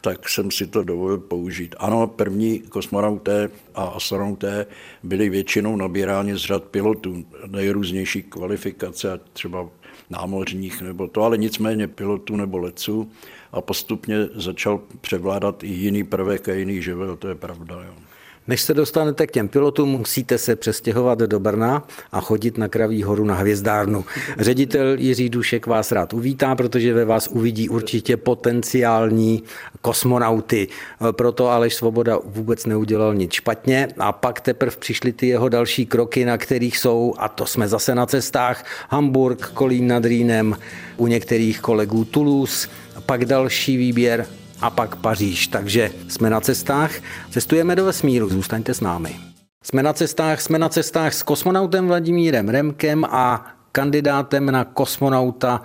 tak 0.01 0.29
jsem 0.29 0.51
si 0.51 0.67
to 0.67 0.83
dovolil 0.83 1.17
použít. 1.17 1.75
Ano, 1.79 2.07
první 2.07 2.59
kosmonauté 2.59 3.49
a 3.75 3.83
astronauté 3.83 4.65
byli 5.03 5.29
většinou 5.29 5.75
nabíráni 5.75 6.35
z 6.35 6.41
řad 6.41 6.63
pilotů, 6.63 7.25
nejrůznější 7.47 8.23
kvalifikace, 8.23 9.19
třeba 9.33 9.69
námořních 10.09 10.81
nebo 10.81 11.07
to, 11.07 11.23
ale 11.23 11.37
nicméně 11.37 11.87
pilotů 11.87 12.35
nebo 12.35 12.57
letců 12.57 13.11
a 13.51 13.61
postupně 13.61 14.15
začal 14.35 14.81
převládat 15.01 15.63
i 15.63 15.67
jiný 15.67 16.03
prvek 16.03 16.49
a 16.49 16.53
jiný 16.53 16.81
živel, 16.81 17.15
to 17.15 17.27
je 17.27 17.35
pravda. 17.35 17.83
Jo. 17.87 18.08
Než 18.49 18.61
se 18.61 18.73
dostanete 18.73 19.27
k 19.27 19.31
těm 19.31 19.47
pilotům, 19.47 19.89
musíte 19.89 20.37
se 20.37 20.55
přestěhovat 20.55 21.19
do 21.19 21.39
Brna 21.39 21.87
a 22.11 22.21
chodit 22.21 22.57
na 22.57 22.67
Kraví 22.67 23.03
horu 23.03 23.25
na 23.25 23.35
hvězdárnu. 23.35 24.05
Ředitel 24.39 24.95
Jiří 24.97 25.29
Dušek 25.29 25.67
vás 25.67 25.91
rád 25.91 26.13
uvítá, 26.13 26.55
protože 26.55 26.93
ve 26.93 27.05
vás 27.05 27.27
uvidí 27.27 27.69
určitě 27.69 28.17
potenciální 28.17 29.43
kosmonauty. 29.81 30.67
Proto 31.11 31.49
Aleš 31.49 31.75
Svoboda 31.75 32.19
vůbec 32.25 32.65
neudělal 32.65 33.15
nic 33.15 33.33
špatně 33.33 33.87
a 33.97 34.11
pak 34.11 34.41
teprve 34.41 34.75
přišly 34.79 35.13
ty 35.13 35.27
jeho 35.27 35.49
další 35.49 35.85
kroky, 35.85 36.25
na 36.25 36.37
kterých 36.37 36.77
jsou, 36.77 37.13
a 37.17 37.29
to 37.29 37.45
jsme 37.45 37.67
zase 37.67 37.95
na 37.95 38.05
cestách, 38.05 38.65
Hamburg, 38.89 39.51
Kolín 39.53 39.87
nad 39.87 40.05
Rýnem, 40.05 40.57
u 40.97 41.07
některých 41.07 41.61
kolegů 41.61 42.05
Toulouse, 42.05 42.67
pak 43.05 43.25
další 43.25 43.77
výběr 43.77 44.25
a 44.61 44.69
pak 44.69 44.95
Paříž. 44.95 45.47
Takže 45.47 45.91
jsme 46.07 46.29
na 46.29 46.41
cestách, 46.41 46.91
cestujeme 47.29 47.75
do 47.75 47.85
vesmíru, 47.85 48.29
zůstaňte 48.29 48.73
s 48.73 48.81
námi. 48.81 49.15
Jsme 49.63 49.83
na 49.83 49.93
cestách, 49.93 50.41
jsme 50.41 50.59
na 50.59 50.69
cestách 50.69 51.13
s 51.13 51.23
kosmonautem 51.23 51.87
Vladimírem 51.87 52.49
Remkem 52.49 53.05
a 53.05 53.47
kandidátem 53.71 54.45
na 54.45 54.63
kosmonauta 54.63 55.61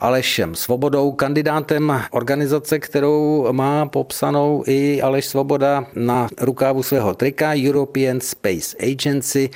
Alešem 0.00 0.54
Svobodou, 0.54 1.12
kandidátem 1.12 2.02
organizace, 2.10 2.78
kterou 2.78 3.48
má 3.52 3.86
popsanou 3.86 4.64
i 4.66 5.02
Aleš 5.02 5.26
Svoboda 5.26 5.86
na 5.94 6.28
rukávu 6.40 6.82
svého 6.82 7.14
trika 7.14 7.52
European 7.66 8.20
Space 8.20 8.76
Agency. 8.92 9.50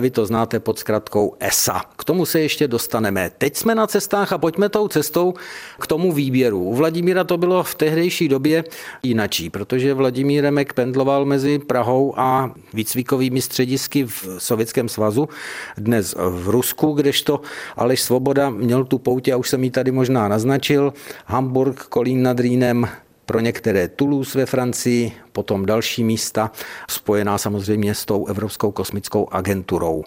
Vy 0.00 0.10
to 0.10 0.26
znáte 0.26 0.60
pod 0.60 0.78
zkratkou 0.78 1.36
ESA. 1.40 1.80
K 1.96 2.04
tomu 2.04 2.26
se 2.26 2.40
ještě 2.40 2.68
dostaneme. 2.68 3.30
Teď 3.38 3.56
jsme 3.56 3.74
na 3.74 3.86
cestách 3.86 4.32
a 4.32 4.38
pojďme 4.38 4.68
tou 4.68 4.88
cestou 4.88 5.34
k 5.80 5.86
tomu 5.86 6.12
výběru. 6.12 6.62
U 6.64 6.74
Vladimíra 6.74 7.24
to 7.24 7.36
bylo 7.36 7.62
v 7.62 7.74
tehdejší 7.74 8.28
době 8.28 8.64
jinačí, 9.02 9.50
protože 9.50 9.94
Vladimír 9.94 10.42
Remek 10.42 10.72
pendloval 10.72 11.24
mezi 11.24 11.58
Prahou 11.58 12.14
a 12.16 12.50
výcvikovými 12.74 13.40
středisky 13.42 14.04
v 14.04 14.26
Sovětském 14.38 14.88
svazu, 14.88 15.28
dnes 15.76 16.14
v 16.18 16.48
Rusku, 16.48 16.92
kdežto 16.92 17.40
Aleš 17.76 18.00
Svoboda 18.00 18.50
měl 18.50 18.84
tu 18.84 18.98
poutě, 18.98 19.32
a 19.32 19.36
už 19.36 19.48
jsem 19.48 19.64
ji 19.64 19.70
tady 19.78 19.92
možná 19.92 20.28
naznačil, 20.28 20.92
Hamburg, 21.26 21.82
Kolín 21.82 22.22
nad 22.22 22.40
Rýnem, 22.40 22.88
pro 23.26 23.40
některé 23.40 23.88
Toulouse 23.88 24.38
ve 24.38 24.46
Francii, 24.46 25.12
potom 25.32 25.66
další 25.66 26.04
místa, 26.04 26.50
spojená 26.90 27.38
samozřejmě 27.38 27.94
s 27.94 28.04
tou 28.04 28.26
Evropskou 28.26 28.70
kosmickou 28.70 29.28
agenturou. 29.30 30.04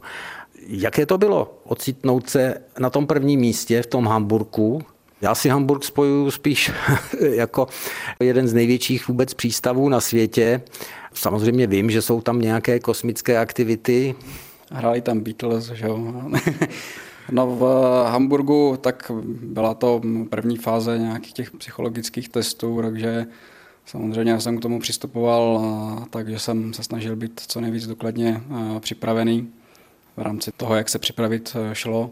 Jaké 0.68 1.06
to 1.06 1.18
bylo 1.18 1.62
ocitnout 1.64 2.30
se 2.30 2.56
na 2.80 2.90
tom 2.90 3.08
prvním 3.08 3.40
místě 3.40 3.82
v 3.82 3.88
tom 3.88 4.08
Hamburku? 4.08 4.82
Já 5.22 5.36
si 5.36 5.50
Hamburg 5.50 5.84
spojuju 5.84 6.32
spíš 6.32 6.72
jako 7.20 7.68
jeden 8.20 8.48
z 8.48 8.54
největších 8.54 9.08
vůbec 9.08 9.34
přístavů 9.34 9.90
na 9.90 10.02
světě. 10.02 10.62
Samozřejmě 11.14 11.68
vím, 11.68 11.92
že 11.92 12.02
jsou 12.02 12.22
tam 12.22 12.42
nějaké 12.42 12.80
kosmické 12.80 13.38
aktivity. 13.38 14.16
Hráli 14.72 15.02
tam 15.02 15.20
Beatles, 15.20 15.66
že 15.66 15.86
jo. 15.86 16.14
No 17.32 17.48
v 17.48 17.64
Hamburgu 18.12 18.78
tak 18.82 19.12
byla 19.44 19.74
to 19.74 20.02
první 20.30 20.58
fáze 20.58 20.98
nějakých 20.98 21.34
těch 21.34 21.52
psychologických 21.52 22.30
testů, 22.30 22.82
takže 22.82 23.26
samozřejmě 23.86 24.40
jsem 24.40 24.58
k 24.58 24.62
tomu 24.62 24.80
přistupoval 24.80 25.62
takže 26.10 26.40
jsem 26.40 26.74
se 26.74 26.84
snažil 26.84 27.16
být 27.16 27.42
co 27.48 27.62
nejvíc 27.62 27.88
důkladně 27.88 28.42
připravený 28.80 29.50
v 30.18 30.22
rámci 30.22 30.52
toho, 30.58 30.76
jak 30.76 30.90
se 30.90 31.00
připravit 31.00 31.56
šlo. 31.74 32.12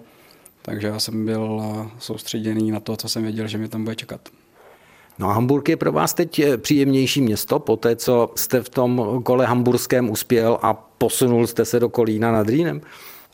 Takže 0.61 0.88
já 0.88 0.99
jsem 0.99 1.25
byl 1.25 1.61
soustředěný 1.99 2.71
na 2.71 2.79
to, 2.79 2.95
co 2.95 3.09
jsem 3.09 3.23
věděl, 3.23 3.47
že 3.47 3.57
mě 3.57 3.67
tam 3.67 3.83
bude 3.83 3.95
čekat. 3.95 4.29
No 5.19 5.29
a 5.29 5.33
Hamburg 5.33 5.69
je 5.69 5.77
pro 5.77 5.91
vás 5.91 6.13
teď 6.13 6.41
příjemnější 6.57 7.21
město, 7.21 7.59
po 7.59 7.77
té, 7.77 7.95
co 7.95 8.31
jste 8.35 8.63
v 8.63 8.69
tom 8.69 9.21
kole 9.23 9.45
hamburském 9.45 10.09
uspěl 10.09 10.59
a 10.61 10.73
posunul 10.73 11.47
jste 11.47 11.65
se 11.65 11.79
do 11.79 11.89
Kolína 11.89 12.31
nad 12.31 12.49
Rýnem? 12.49 12.81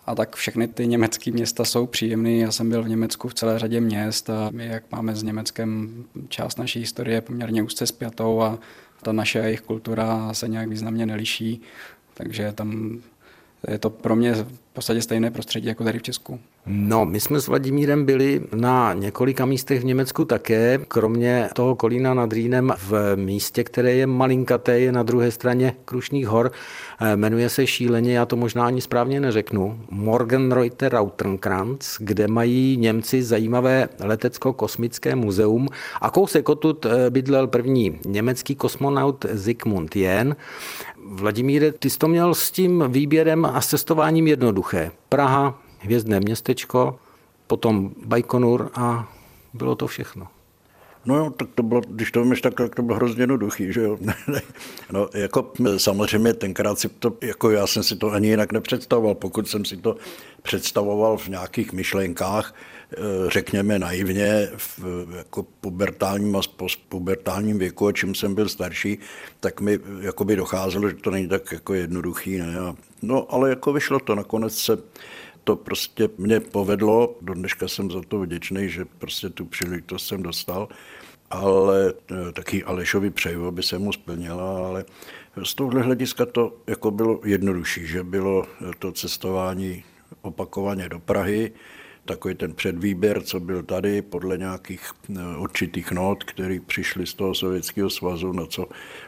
A 0.05 0.15
tak 0.15 0.35
všechny 0.35 0.67
ty 0.67 0.87
německé 0.87 1.31
města 1.31 1.65
jsou 1.65 1.85
příjemné. 1.85 2.33
Já 2.33 2.51
jsem 2.51 2.69
byl 2.69 2.83
v 2.83 2.89
Německu 2.89 3.27
v 3.27 3.33
celé 3.33 3.59
řadě 3.59 3.81
měst 3.81 4.29
a 4.29 4.49
my, 4.51 4.65
jak 4.65 4.83
máme 4.91 5.15
s 5.15 5.23
Německem 5.23 6.03
část 6.27 6.57
naší 6.57 6.79
historie 6.79 7.21
poměrně 7.21 7.63
úzce 7.63 7.87
spjatou 7.87 8.41
a 8.41 8.59
ta 9.01 9.11
naše 9.11 9.39
jejich 9.39 9.61
kultura 9.61 10.33
se 10.33 10.47
nějak 10.47 10.69
významně 10.69 11.05
neliší, 11.05 11.61
takže 12.13 12.51
tam 12.51 12.99
je 13.67 13.77
to 13.77 13.89
pro 13.89 14.15
mě 14.15 14.35
podstatě 14.75 15.01
stejné 15.01 15.31
prostředí 15.31 15.67
jako 15.67 15.83
tady 15.83 15.99
v 15.99 16.01
Česku. 16.01 16.39
No, 16.65 17.05
my 17.05 17.19
jsme 17.19 17.41
s 17.41 17.47
Vladimírem 17.47 18.05
byli 18.05 18.41
na 18.55 18.93
několika 18.93 19.45
místech 19.45 19.81
v 19.81 19.85
Německu 19.85 20.25
také, 20.25 20.79
kromě 20.87 21.49
toho 21.53 21.75
Kolína 21.75 22.13
nad 22.13 22.33
Rýnem 22.33 22.73
v 22.77 23.15
místě, 23.15 23.63
které 23.63 23.93
je 23.93 24.07
malinkaté, 24.07 24.79
je 24.79 24.91
na 24.91 25.03
druhé 25.03 25.31
straně 25.31 25.73
Krušných 25.85 26.27
hor, 26.27 26.51
jmenuje 27.15 27.49
se 27.49 27.67
šíleně, 27.67 28.17
já 28.17 28.25
to 28.25 28.35
možná 28.35 28.65
ani 28.65 28.81
správně 28.81 29.19
neřeknu, 29.19 29.79
Morgenreuter 29.89 30.93
Rautenkranz, 30.93 31.97
kde 31.99 32.27
mají 32.27 32.77
Němci 32.77 33.23
zajímavé 33.23 33.89
letecko-kosmické 33.99 35.15
muzeum 35.15 35.67
a 36.01 36.09
kousek 36.09 36.49
odtud 36.49 36.85
eh, 36.85 37.09
bydlel 37.09 37.47
první 37.47 37.99
německý 38.05 38.55
kosmonaut 38.55 39.25
Zygmunt 39.31 39.95
Jen. 39.95 40.35
Vladimíre, 41.07 41.71
ty 41.71 41.89
jsi 41.89 41.97
to 41.97 42.07
měl 42.07 42.33
s 42.33 42.51
tím 42.51 42.83
výběrem 42.87 43.45
a 43.45 43.61
cestováním 43.61 44.27
jednoduché. 44.27 44.91
Praha, 45.09 45.61
hvězdné 45.79 46.19
městečko, 46.19 46.99
potom 47.47 47.91
Bajkonur 48.05 48.69
a 48.75 49.09
bylo 49.53 49.75
to 49.75 49.87
všechno. 49.87 50.27
No 51.05 51.17
jo, 51.17 51.29
tak 51.29 51.49
to 51.55 51.63
bylo, 51.63 51.81
když 51.89 52.11
to 52.11 52.23
vymeš 52.23 52.41
tak, 52.41 52.53
tak 52.53 52.75
to 52.75 52.81
bylo 52.81 52.95
hrozně 52.95 53.23
jednoduchý, 53.23 53.73
že 53.73 53.81
jo. 53.81 53.97
no, 54.91 55.09
jako 55.13 55.53
samozřejmě 55.77 56.33
tenkrát 56.33 56.79
si 56.79 56.89
to, 56.89 57.17
jako 57.21 57.51
já 57.51 57.67
jsem 57.67 57.83
si 57.83 57.95
to 57.95 58.11
ani 58.11 58.27
jinak 58.27 58.51
nepředstavoval, 58.51 59.15
pokud 59.15 59.47
jsem 59.47 59.65
si 59.65 59.77
to 59.77 59.97
představoval 60.41 61.17
v 61.17 61.27
nějakých 61.27 61.73
myšlenkách, 61.73 62.55
eh, 62.91 62.97
řekněme 63.27 63.79
naivně, 63.79 64.49
v 64.57 64.79
jako 65.17 65.45
pubertálním 65.61 66.35
a 66.35 66.41
pubertálním 66.89 67.59
věku, 67.59 67.87
a 67.87 67.91
čím 67.91 68.15
jsem 68.15 68.35
byl 68.35 68.49
starší, 68.49 68.99
tak 69.39 69.61
mi 69.61 69.79
jakoby 70.01 70.35
docházelo, 70.35 70.89
že 70.89 70.95
to 70.95 71.11
není 71.11 71.27
tak 71.27 71.51
jako 71.51 71.73
jednoduchý. 71.73 72.37
Ne? 72.37 72.55
No, 73.01 73.33
ale 73.33 73.49
jako 73.49 73.73
vyšlo 73.73 73.99
to, 73.99 74.15
nakonec 74.15 74.57
se 74.57 74.77
to 75.45 75.55
prostě 75.55 76.09
mě 76.17 76.39
povedlo, 76.39 77.15
do 77.21 77.33
dneška 77.33 77.67
jsem 77.67 77.91
za 77.91 78.01
to 78.07 78.19
vděčný, 78.19 78.69
že 78.69 78.85
prostě 78.85 79.29
tu 79.29 79.45
příležitost 79.45 80.07
jsem 80.07 80.23
dostal, 80.23 80.67
ale 81.29 81.93
eh, 82.11 82.31
taky 82.31 82.63
Alešovi 82.63 83.09
přeju, 83.09 83.47
aby 83.47 83.63
se 83.63 83.79
mu 83.79 83.93
splnila, 83.93 84.67
ale 84.67 84.85
z 85.43 85.55
tohohle 85.55 85.81
hlediska 85.81 86.25
to 86.25 86.57
jako 86.67 86.91
bylo 86.91 87.21
jednodušší, 87.25 87.87
že 87.87 88.03
bylo 88.03 88.47
to 88.79 88.91
cestování 88.91 89.83
opakovaně 90.21 90.89
do 90.89 90.99
Prahy, 90.99 91.51
takový 92.05 92.35
ten 92.35 92.53
předvýběr, 92.53 93.21
co 93.21 93.39
byl 93.39 93.63
tady 93.63 94.01
podle 94.01 94.37
nějakých 94.37 94.91
eh, 95.09 95.37
určitých 95.37 95.91
not, 95.91 96.23
které 96.23 96.59
přišly 96.65 97.05
z 97.05 97.13
toho 97.13 97.35
Sovětského 97.35 97.89
svazu, 97.89 98.31
na 98.31 98.45
co 98.45 98.67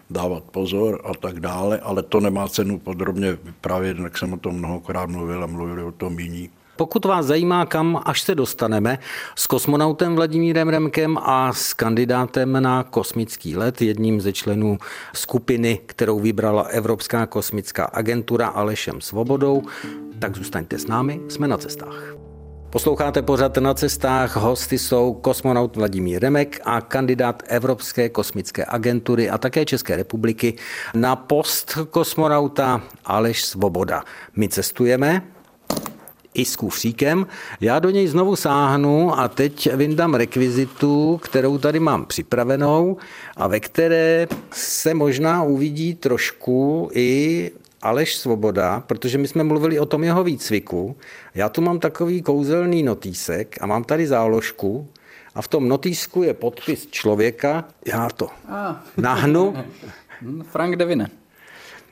dávat 0.10 0.44
pozor 0.44 1.02
a 1.04 1.14
tak 1.14 1.40
dále, 1.40 1.80
ale 1.80 2.04
to 2.04 2.20
nemá 2.20 2.48
cenu 2.48 2.80
podrobně 2.80 3.38
vyprávět, 3.44 3.98
jak 4.00 4.18
jsem 4.18 4.34
o 4.34 4.38
tom 4.38 4.56
mnohokrát 4.56 5.10
mluvil 5.10 5.44
a 5.44 5.48
mluvili 5.48 5.84
o 5.84 5.92
tom 5.92 6.20
jiní. 6.20 6.50
Pokud 6.78 7.06
vás 7.06 7.26
zajímá, 7.26 7.66
kam 7.66 8.02
až 8.06 8.22
se 8.22 8.36
dostaneme, 8.36 9.00
s 9.36 9.48
kosmonautem 9.48 10.16
Vladimírem 10.16 10.70
Remkem 10.70 11.18
a 11.22 11.54
s 11.54 11.74
kandidátem 11.74 12.62
na 12.62 12.84
kosmický 12.84 13.58
let, 13.58 13.82
jedním 13.82 14.22
ze 14.22 14.34
členů 14.34 14.78
skupiny, 15.14 15.80
kterou 15.86 16.20
vybrala 16.20 16.62
Evropská 16.62 17.26
kosmická 17.26 17.86
agentura 17.86 18.48
Alešem 18.48 19.02
Svobodou, 19.02 19.64
tak 20.20 20.36
zůstaňte 20.36 20.80
s 20.80 20.88
námi, 20.88 21.22
jsme 21.28 21.48
na 21.48 21.58
cestách. 21.58 22.16
Posloucháte 22.70 23.22
pořad 23.22 23.58
na 23.58 23.74
cestách, 23.74 24.36
hosty 24.36 24.80
jsou 24.80 25.14
kosmonaut 25.14 25.76
Vladimír 25.76 26.22
Remek 26.22 26.60
a 26.66 26.82
kandidát 26.82 27.44
Evropské 27.48 28.10
kosmické 28.10 28.66
agentury 28.68 29.30
a 29.30 29.38
také 29.38 29.66
České 29.66 29.96
republiky 29.96 30.54
na 30.94 31.16
post 31.16 31.78
kosmonauta 31.90 32.82
Aleš 33.06 33.46
Svoboda. 33.46 34.04
My 34.36 34.50
cestujeme, 34.50 35.37
i 36.38 36.46
s 36.46 36.56
kufříkem. 36.56 37.28
Já 37.62 37.80
do 37.80 37.90
něj 37.90 38.08
znovu 38.08 38.36
sáhnu 38.36 39.20
a 39.20 39.28
teď 39.28 39.74
vyndám 39.74 40.14
rekvizitu, 40.14 41.20
kterou 41.24 41.58
tady 41.58 41.80
mám 41.80 42.06
připravenou 42.06 42.98
a 43.38 43.48
ve 43.48 43.60
které 43.60 44.28
se 44.52 44.94
možná 44.94 45.44
uvidí 45.44 45.96
trošku 45.96 46.90
i 46.94 47.52
Aleš 47.82 48.16
Svoboda, 48.16 48.84
protože 48.88 49.18
my 49.18 49.28
jsme 49.28 49.44
mluvili 49.44 49.80
o 49.80 49.86
tom 49.86 50.04
jeho 50.04 50.24
výcviku. 50.24 50.96
Já 51.36 51.50
tu 51.50 51.62
mám 51.62 51.80
takový 51.80 52.22
kouzelný 52.22 52.84
notýsek 52.84 53.58
a 53.62 53.66
mám 53.66 53.84
tady 53.84 54.08
záložku 54.08 54.88
a 55.36 55.42
v 55.42 55.48
tom 55.48 55.68
notýsku 55.68 56.24
je 56.24 56.34
podpis 56.34 56.88
člověka. 56.92 57.66
Já 57.86 58.10
to 58.10 58.28
ah. 58.50 58.76
nahnu. 58.98 59.56
Frank 60.52 60.76
Devine. 60.76 61.10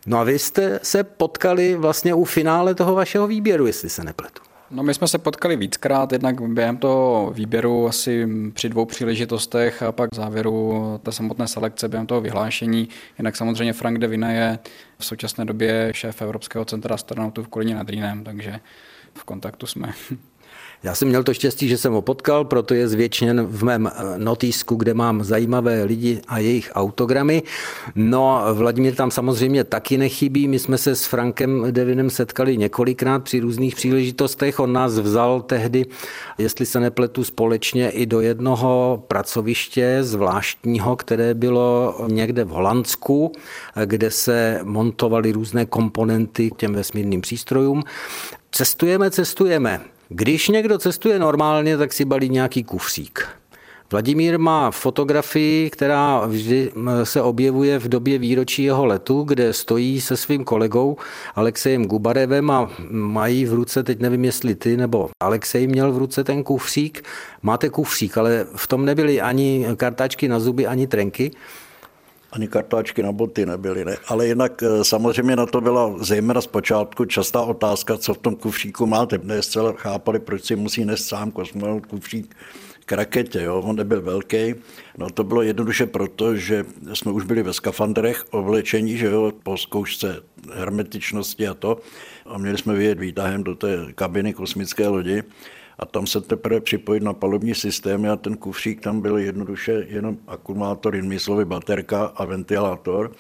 No 0.06 0.18
a 0.20 0.24
vy 0.24 0.40
jste 0.40 0.80
se 0.84 1.04
potkali 1.04 1.76
vlastně 1.76 2.14
u 2.14 2.24
finále 2.24 2.76
toho 2.76 2.96
vašeho 2.96 3.28
výběru, 3.28 3.68
jestli 3.68 3.90
se 3.90 4.04
nepletu. 4.04 4.42
No 4.72 4.84
my 4.84 4.94
jsme 4.94 5.08
se 5.08 5.18
potkali 5.18 5.56
víckrát, 5.56 6.12
jednak 6.12 6.42
během 6.42 6.78
toho 6.78 7.32
výběru 7.36 7.88
asi 7.88 8.28
při 8.54 8.70
dvou 8.70 8.86
příležitostech 8.86 9.84
a 9.84 9.92
pak 9.92 10.12
v 10.12 10.16
závěru 10.16 11.00
té 11.04 11.12
samotné 11.12 11.48
selekce 11.48 11.88
během 11.88 12.08
toho 12.08 12.22
vyhlášení. 12.22 12.90
Jinak 13.20 13.36
samozřejmě 13.36 13.74
Frank 13.74 13.98
de 13.98 14.08
Vina 14.08 14.32
je 14.32 14.60
v 15.00 15.06
současné 15.06 15.46
době 15.46 15.90
šéf 15.92 16.22
Evropského 16.22 16.66
centra 16.66 16.96
astronautů 16.96 17.44
v 17.44 17.48
Kolíně 17.48 17.76
nad 17.76 17.90
Rýnem, 17.90 18.24
takže 18.24 18.60
v 19.14 19.24
kontaktu 19.24 19.68
jsme. 19.68 19.94
Já 20.84 20.96
jsem 20.96 21.08
měl 21.08 21.24
to 21.24 21.34
štěstí, 21.34 21.68
že 21.68 21.78
jsem 21.78 21.94
ho 21.94 22.02
potkal, 22.02 22.46
proto 22.46 22.74
je 22.74 22.88
zvětšněn 22.88 23.48
v 23.48 23.64
mém 23.64 23.88
eh, 23.88 24.18
notýsku, 24.18 24.76
kde 24.76 24.94
mám 24.94 25.24
zajímavé 25.24 25.84
lidi 25.84 26.22
a 26.28 26.40
jejich 26.40 26.72
autogramy. 26.74 27.44
No, 27.96 28.42
Vladimír 28.54 28.96
tam 28.96 29.12
samozřejmě 29.12 29.64
taky 29.64 29.98
nechybí. 29.98 30.48
My 30.48 30.60
jsme 30.60 30.78
se 30.78 30.96
s 30.96 31.06
Frankem 31.06 31.66
Devinem 31.72 32.10
setkali 32.10 32.58
několikrát 32.58 33.24
při 33.24 33.40
různých 33.40 33.76
příležitostech. 33.76 34.60
On 34.60 34.74
nás 34.74 35.00
vzal 35.00 35.42
tehdy, 35.42 35.86
jestli 36.38 36.66
se 36.66 36.80
nepletu, 36.80 37.24
společně 37.24 37.90
i 37.90 38.06
do 38.06 38.22
jednoho 38.22 39.04
pracoviště 39.08 39.98
zvláštního, 40.02 40.96
které 40.96 41.34
bylo 41.34 41.96
někde 42.08 42.44
v 42.44 42.50
Holandsku, 42.50 43.32
kde 43.86 44.12
se 44.12 44.60
montovaly 44.64 45.32
různé 45.32 45.66
komponenty 45.66 46.52
k 46.52 46.58
těm 46.58 46.74
vesmírným 46.74 47.22
přístrojům. 47.22 47.84
Cestujeme, 48.52 49.12
cestujeme. 49.12 49.95
Když 50.10 50.48
někdo 50.48 50.78
cestuje 50.78 51.20
normálně, 51.20 51.78
tak 51.78 51.94
si 51.94 52.06
balí 52.06 52.30
nějaký 52.30 52.64
kufřík. 52.64 53.28
Vladimír 53.92 54.40
má 54.40 54.72
fotografii, 54.72 55.70
která 55.70 56.26
vždy 56.26 56.72
se 57.04 57.22
objevuje 57.22 57.80
v 57.80 57.88
době 57.88 58.18
výročí 58.18 58.64
jeho 58.64 58.86
letu, 58.86 59.24
kde 59.24 59.54
stojí 59.54 60.02
se 60.02 60.18
svým 60.18 60.44
kolegou 60.44 60.98
Alexejem 61.36 61.86
Gubarevem 61.86 62.52
a 62.52 62.72
mají 62.92 63.46
v 63.46 63.54
ruce, 63.54 63.84
teď 63.84 64.00
nevím, 64.00 64.26
jestli 64.26 64.56
ty 64.56 64.78
nebo 64.78 65.10
Alexej 65.24 65.68
měl 65.68 65.92
v 65.92 65.98
ruce 65.98 66.24
ten 66.24 66.44
kufřík. 66.44 67.04
Máte 67.42 67.70
kufřík, 67.70 68.18
ale 68.18 68.46
v 68.56 68.68
tom 68.68 68.86
nebyly 68.86 69.22
ani 69.22 69.68
kartáčky 69.78 70.28
na 70.28 70.40
zuby, 70.40 70.68
ani 70.68 70.88
trenky 70.88 71.32
ani 72.36 72.48
kartáčky 72.48 73.04
na 73.04 73.12
boty 73.12 73.46
nebyly. 73.46 73.86
Ne? 73.86 73.98
Ale 74.08 74.28
jinak 74.28 74.64
eh, 74.64 74.84
samozřejmě 74.84 75.36
na 75.36 75.46
to 75.46 75.62
byla 75.62 75.96
zejména 76.00 76.42
z 76.42 76.48
počátku 76.48 77.06
častá 77.06 77.42
otázka, 77.42 77.98
co 77.98 78.14
v 78.14 78.18
tom 78.18 78.36
kufříku 78.36 78.86
máte. 78.86 79.20
Ne 79.24 79.42
zcela 79.42 79.72
chápali, 79.72 80.20
proč 80.20 80.44
si 80.44 80.56
musí 80.56 80.86
nést 80.86 81.08
sám 81.08 81.32
kosmonaut 81.32 81.86
kufřík 81.86 82.36
k 82.86 82.92
raketě. 82.92 83.42
Jo? 83.42 83.62
On 83.62 83.76
nebyl 83.76 84.02
velký. 84.02 84.56
No 84.98 85.10
to 85.10 85.24
bylo 85.24 85.42
jednoduše 85.42 85.86
proto, 85.86 86.36
že 86.36 86.66
jsme 86.94 87.12
už 87.12 87.24
byli 87.24 87.44
ve 87.44 87.54
skafandrech 87.54 88.26
oblečení, 88.32 88.98
že 88.98 89.06
jo, 89.06 89.32
po 89.44 89.58
zkoušce 89.58 90.24
hermetičnosti 90.54 91.48
a 91.48 91.54
to. 91.54 91.78
A 92.26 92.38
měli 92.38 92.58
jsme 92.58 92.74
vyjet 92.74 93.00
výtahem 93.00 93.44
do 93.44 93.56
té 93.56 93.88
kabiny 93.96 94.34
kosmické 94.34 94.88
lodi 94.88 95.24
a 95.80 95.86
tam 95.86 96.08
se 96.08 96.22
teprve 96.22 96.62
připojit 96.62 97.04
na 97.04 97.14
palubní 97.14 97.56
systém 97.56 98.06
a 98.12 98.16
ten 98.16 98.38
kufřík 98.38 98.82
tam 98.82 99.02
byl 99.02 99.18
jednoduše 99.18 99.86
jenom 99.90 100.18
akumulátor, 100.28 100.96
jinými 100.96 101.20
slovy 101.20 101.46
baterka 101.46 102.06
a 102.06 102.26
ventilátor, 102.26 103.12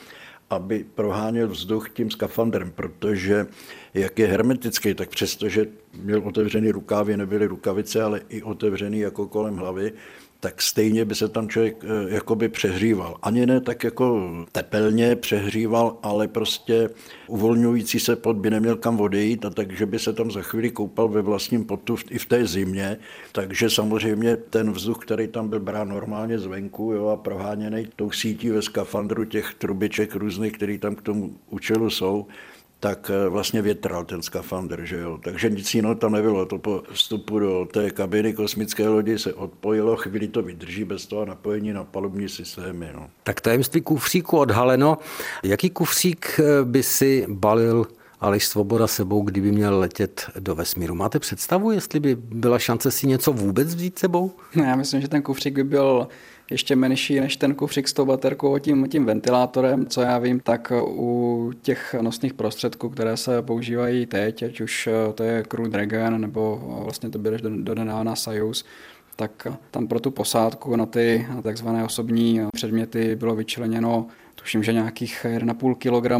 aby 0.49 0.85
proháněl 0.95 1.47
vzduch 1.47 1.89
tím 1.89 2.11
skafandrem, 2.11 2.71
protože 2.71 3.47
jak 3.93 4.19
je 4.19 4.27
hermetický, 4.27 4.93
tak 4.93 5.09
přestože 5.09 5.67
měl 6.01 6.21
otevřený 6.25 6.71
rukávy, 6.71 7.17
nebyly 7.17 7.45
rukavice, 7.45 8.03
ale 8.03 8.21
i 8.29 8.43
otevřený 8.43 8.99
jako 8.99 9.27
kolem 9.27 9.55
hlavy, 9.57 9.93
tak 10.39 10.61
stejně 10.61 11.05
by 11.05 11.15
se 11.15 11.29
tam 11.29 11.49
člověk 11.49 11.83
eh, 11.83 12.13
jakoby 12.13 12.49
přehříval. 12.49 13.17
Ani 13.21 13.45
ne 13.45 13.61
tak 13.61 13.83
jako 13.83 14.31
tepelně 14.51 15.15
přehříval, 15.15 15.97
ale 16.03 16.27
prostě 16.27 16.89
uvolňující 17.27 17.99
se 17.99 18.15
pod 18.15 18.35
by 18.35 18.49
neměl 18.49 18.75
kam 18.75 19.01
odejít 19.01 19.45
a 19.45 19.49
takže 19.49 19.85
by 19.85 19.99
se 19.99 20.13
tam 20.13 20.31
za 20.31 20.41
chvíli 20.41 20.69
koupal 20.69 21.09
ve 21.09 21.21
vlastním 21.21 21.65
potu 21.65 21.97
i 22.09 22.19
v 22.19 22.25
té 22.25 22.45
zimě. 22.45 22.97
Takže 23.31 23.69
samozřejmě 23.69 24.37
ten 24.37 24.71
vzduch, 24.71 24.97
který 25.05 25.27
tam 25.27 25.49
byl 25.49 25.59
brán 25.59 25.89
normálně 25.89 26.39
zvenku 26.39 26.91
jo, 26.91 27.07
a 27.07 27.17
proháněný 27.17 27.87
tou 27.95 28.11
sítí 28.11 28.49
ve 28.49 28.61
skafandru 28.61 29.25
těch 29.25 29.53
trubiček 29.53 30.15
různých, 30.15 30.53
které 30.53 30.77
tam 30.77 30.95
k 30.95 31.01
tomu 31.01 31.33
účelu 31.49 31.89
jsou, 31.89 32.27
tak 32.79 33.11
eh, 33.13 33.29
vlastně 33.29 33.61
větral 33.61 34.05
ten 34.05 34.21
skafandr, 34.21 34.85
že 34.85 34.99
jo. 34.99 35.19
Takže 35.23 35.49
nic 35.49 35.73
jiného 35.75 35.95
tam 35.95 36.11
nebylo. 36.11 36.45
To 36.45 36.57
po 36.57 36.83
vstupu 36.91 37.39
do 37.39 37.67
té 37.71 37.91
kabiny 37.91 38.33
kosmické 38.33 38.87
lodi 38.87 39.19
se 39.19 39.33
odpojilo, 39.33 39.95
chvíli 39.95 40.27
to 40.27 40.41
vydrží 40.41 40.83
bez 40.83 41.05
toho 41.05 41.25
napojení 41.25 41.73
na 41.73 41.83
palubní 41.83 42.29
systémy. 42.29 42.89
No. 42.93 43.09
Tak 43.23 43.41
tajemství 43.41 43.81
kufříku 43.81 44.37
odhaleno. 44.37 44.97
Jaký 45.43 45.69
kufřík 45.69 46.39
eh, 46.39 46.63
by 46.63 46.83
si 46.83 47.25
balil 47.29 47.87
Aleš 48.19 48.45
Svoboda 48.45 48.87
sebou, 48.87 49.21
kdyby 49.21 49.51
měl 49.51 49.79
letět 49.79 50.29
do 50.39 50.55
vesmíru. 50.55 50.95
Máte 50.95 51.19
představu, 51.19 51.71
jestli 51.71 51.99
by 51.99 52.15
byla 52.15 52.59
šance 52.59 52.91
si 52.91 53.07
něco 53.07 53.33
vůbec 53.33 53.75
vzít 53.75 53.99
sebou? 53.99 54.31
No, 54.55 54.63
já 54.63 54.75
myslím, 54.75 55.01
že 55.01 55.07
ten 55.07 55.21
kufřík 55.21 55.55
by 55.55 55.63
byl 55.63 56.07
ještě 56.49 56.75
menší 56.75 57.19
než 57.19 57.37
ten 57.37 57.55
kufřík 57.55 57.87
s 57.87 57.93
tou 57.93 58.05
baterkou 58.05 58.59
tím, 58.59 58.87
tím 58.89 59.05
ventilátorem. 59.05 59.85
Co 59.85 60.01
já 60.01 60.17
vím, 60.17 60.39
tak 60.39 60.71
u 60.87 61.51
těch 61.61 61.95
nosných 62.01 62.33
prostředků, 62.33 62.89
které 62.89 63.17
se 63.17 63.41
používají 63.41 64.05
teď, 64.05 64.43
ať 64.43 64.61
už 64.61 64.89
to 65.15 65.23
je 65.23 65.43
Crew 65.43 65.67
Dragon 65.67 66.21
nebo 66.21 66.61
vlastně 66.83 67.09
to 67.09 67.19
bylo 67.19 67.37
do, 67.37 67.75
nedávna 67.75 68.15
Soyuz, 68.15 68.65
tak 69.15 69.47
tam 69.71 69.87
pro 69.87 69.99
tu 69.99 70.11
posádku 70.11 70.75
na 70.75 70.85
ty 70.85 71.27
takzvané 71.43 71.83
osobní 71.83 72.41
předměty 72.53 73.15
bylo 73.15 73.35
vyčleněno 73.35 74.07
tuším, 74.35 74.63
že 74.63 74.73
nějakých 74.73 75.25
1,5 75.29 75.75
kg 75.75 76.11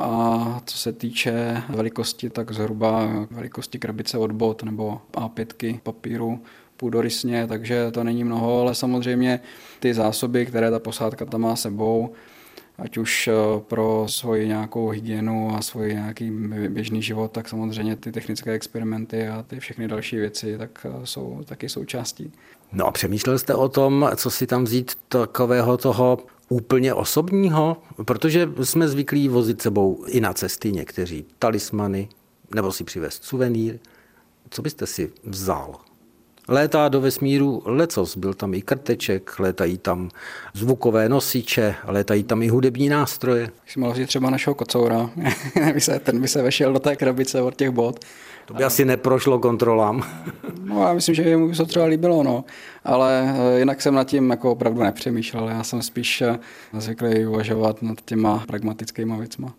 a 0.00 0.60
co 0.64 0.78
se 0.78 0.92
týče 0.92 1.62
velikosti, 1.68 2.30
tak 2.30 2.52
zhruba 2.52 3.26
velikosti 3.30 3.78
krabice 3.78 4.18
od 4.18 4.32
bot 4.32 4.62
nebo 4.62 5.00
A5 5.12 5.80
papíru 5.82 6.40
půdorysně, 6.80 7.46
takže 7.46 7.90
to 7.90 8.04
není 8.04 8.24
mnoho, 8.24 8.60
ale 8.60 8.74
samozřejmě 8.74 9.40
ty 9.80 9.94
zásoby, 9.94 10.46
které 10.46 10.70
ta 10.70 10.78
posádka 10.78 11.24
tam 11.24 11.40
má 11.40 11.56
sebou, 11.56 12.12
ať 12.78 12.96
už 12.96 13.28
eh, 13.28 13.32
pro 13.60 14.06
svoji 14.08 14.48
nějakou 14.48 14.88
hygienu 14.88 15.54
a 15.56 15.62
svůj 15.62 15.94
nějaký 15.94 16.30
běžný 16.68 17.02
život, 17.02 17.32
tak 17.32 17.48
samozřejmě 17.48 17.96
ty 17.96 18.12
technické 18.12 18.52
experimenty 18.52 19.28
a 19.28 19.42
ty 19.42 19.60
všechny 19.60 19.88
další 19.88 20.16
věci 20.16 20.58
tak 20.58 20.86
eh, 20.86 21.06
jsou 21.06 21.40
taky 21.44 21.68
součástí. 21.68 22.32
No 22.72 22.86
a 22.86 22.90
přemýšlel 22.90 23.38
jste 23.38 23.54
o 23.54 23.68
tom, 23.68 24.10
co 24.16 24.30
si 24.30 24.46
tam 24.46 24.64
vzít 24.64 24.92
takového 25.08 25.76
toho 25.76 26.18
úplně 26.48 26.94
osobního? 26.94 27.76
Protože 28.04 28.48
jsme 28.62 28.88
zvyklí 28.88 29.28
vozit 29.28 29.62
sebou 29.62 30.04
i 30.08 30.20
na 30.20 30.32
cesty 30.32 30.72
někteří 30.72 31.24
talismany, 31.38 32.08
nebo 32.54 32.72
si 32.72 32.84
přivést 32.84 33.24
suvenýr. 33.24 33.78
Co 34.50 34.62
byste 34.62 34.86
si 34.86 35.12
vzal? 35.24 35.89
Létá 36.52 36.88
do 36.88 37.00
vesmíru 37.00 37.62
lecos, 37.64 38.16
byl 38.16 38.34
tam 38.34 38.54
i 38.54 38.62
krteček, 38.62 39.38
létají 39.38 39.78
tam 39.78 40.08
zvukové 40.54 41.08
nosiče, 41.08 41.74
létají 41.84 42.22
tam 42.22 42.42
i 42.42 42.48
hudební 42.48 42.88
nástroje. 42.88 43.50
Když 43.62 43.76
mohl 43.76 44.06
třeba 44.06 44.30
našeho 44.30 44.54
kocoura, 44.54 45.10
ten 46.02 46.20
by 46.20 46.28
se 46.28 46.42
vešel 46.42 46.72
do 46.72 46.78
té 46.78 46.96
krabice 46.96 47.42
od 47.42 47.56
těch 47.56 47.70
bod. 47.70 48.04
To 48.46 48.54
by 48.54 48.64
asi 48.64 48.84
neprošlo 48.84 49.38
kontrolám. 49.38 50.02
No 50.64 50.82
já 50.82 50.92
myslím, 50.92 51.14
že 51.14 51.36
mu 51.36 51.52
to 51.52 51.66
třeba 51.66 51.84
líbilo, 51.84 52.22
no. 52.22 52.44
Ale 52.84 53.34
eh, 53.36 53.58
jinak 53.58 53.82
jsem 53.82 53.94
nad 53.94 54.04
tím 54.04 54.30
jako 54.30 54.52
opravdu 54.52 54.82
nepřemýšlel. 54.82 55.48
Já 55.48 55.64
jsem 55.64 55.82
spíš 55.82 56.22
eh, 56.22 56.38
zvyklý 56.78 57.26
uvažovat 57.26 57.82
nad 57.82 58.00
těma 58.04 58.44
pragmatickými 58.46 59.14
věcma. 59.18 59.54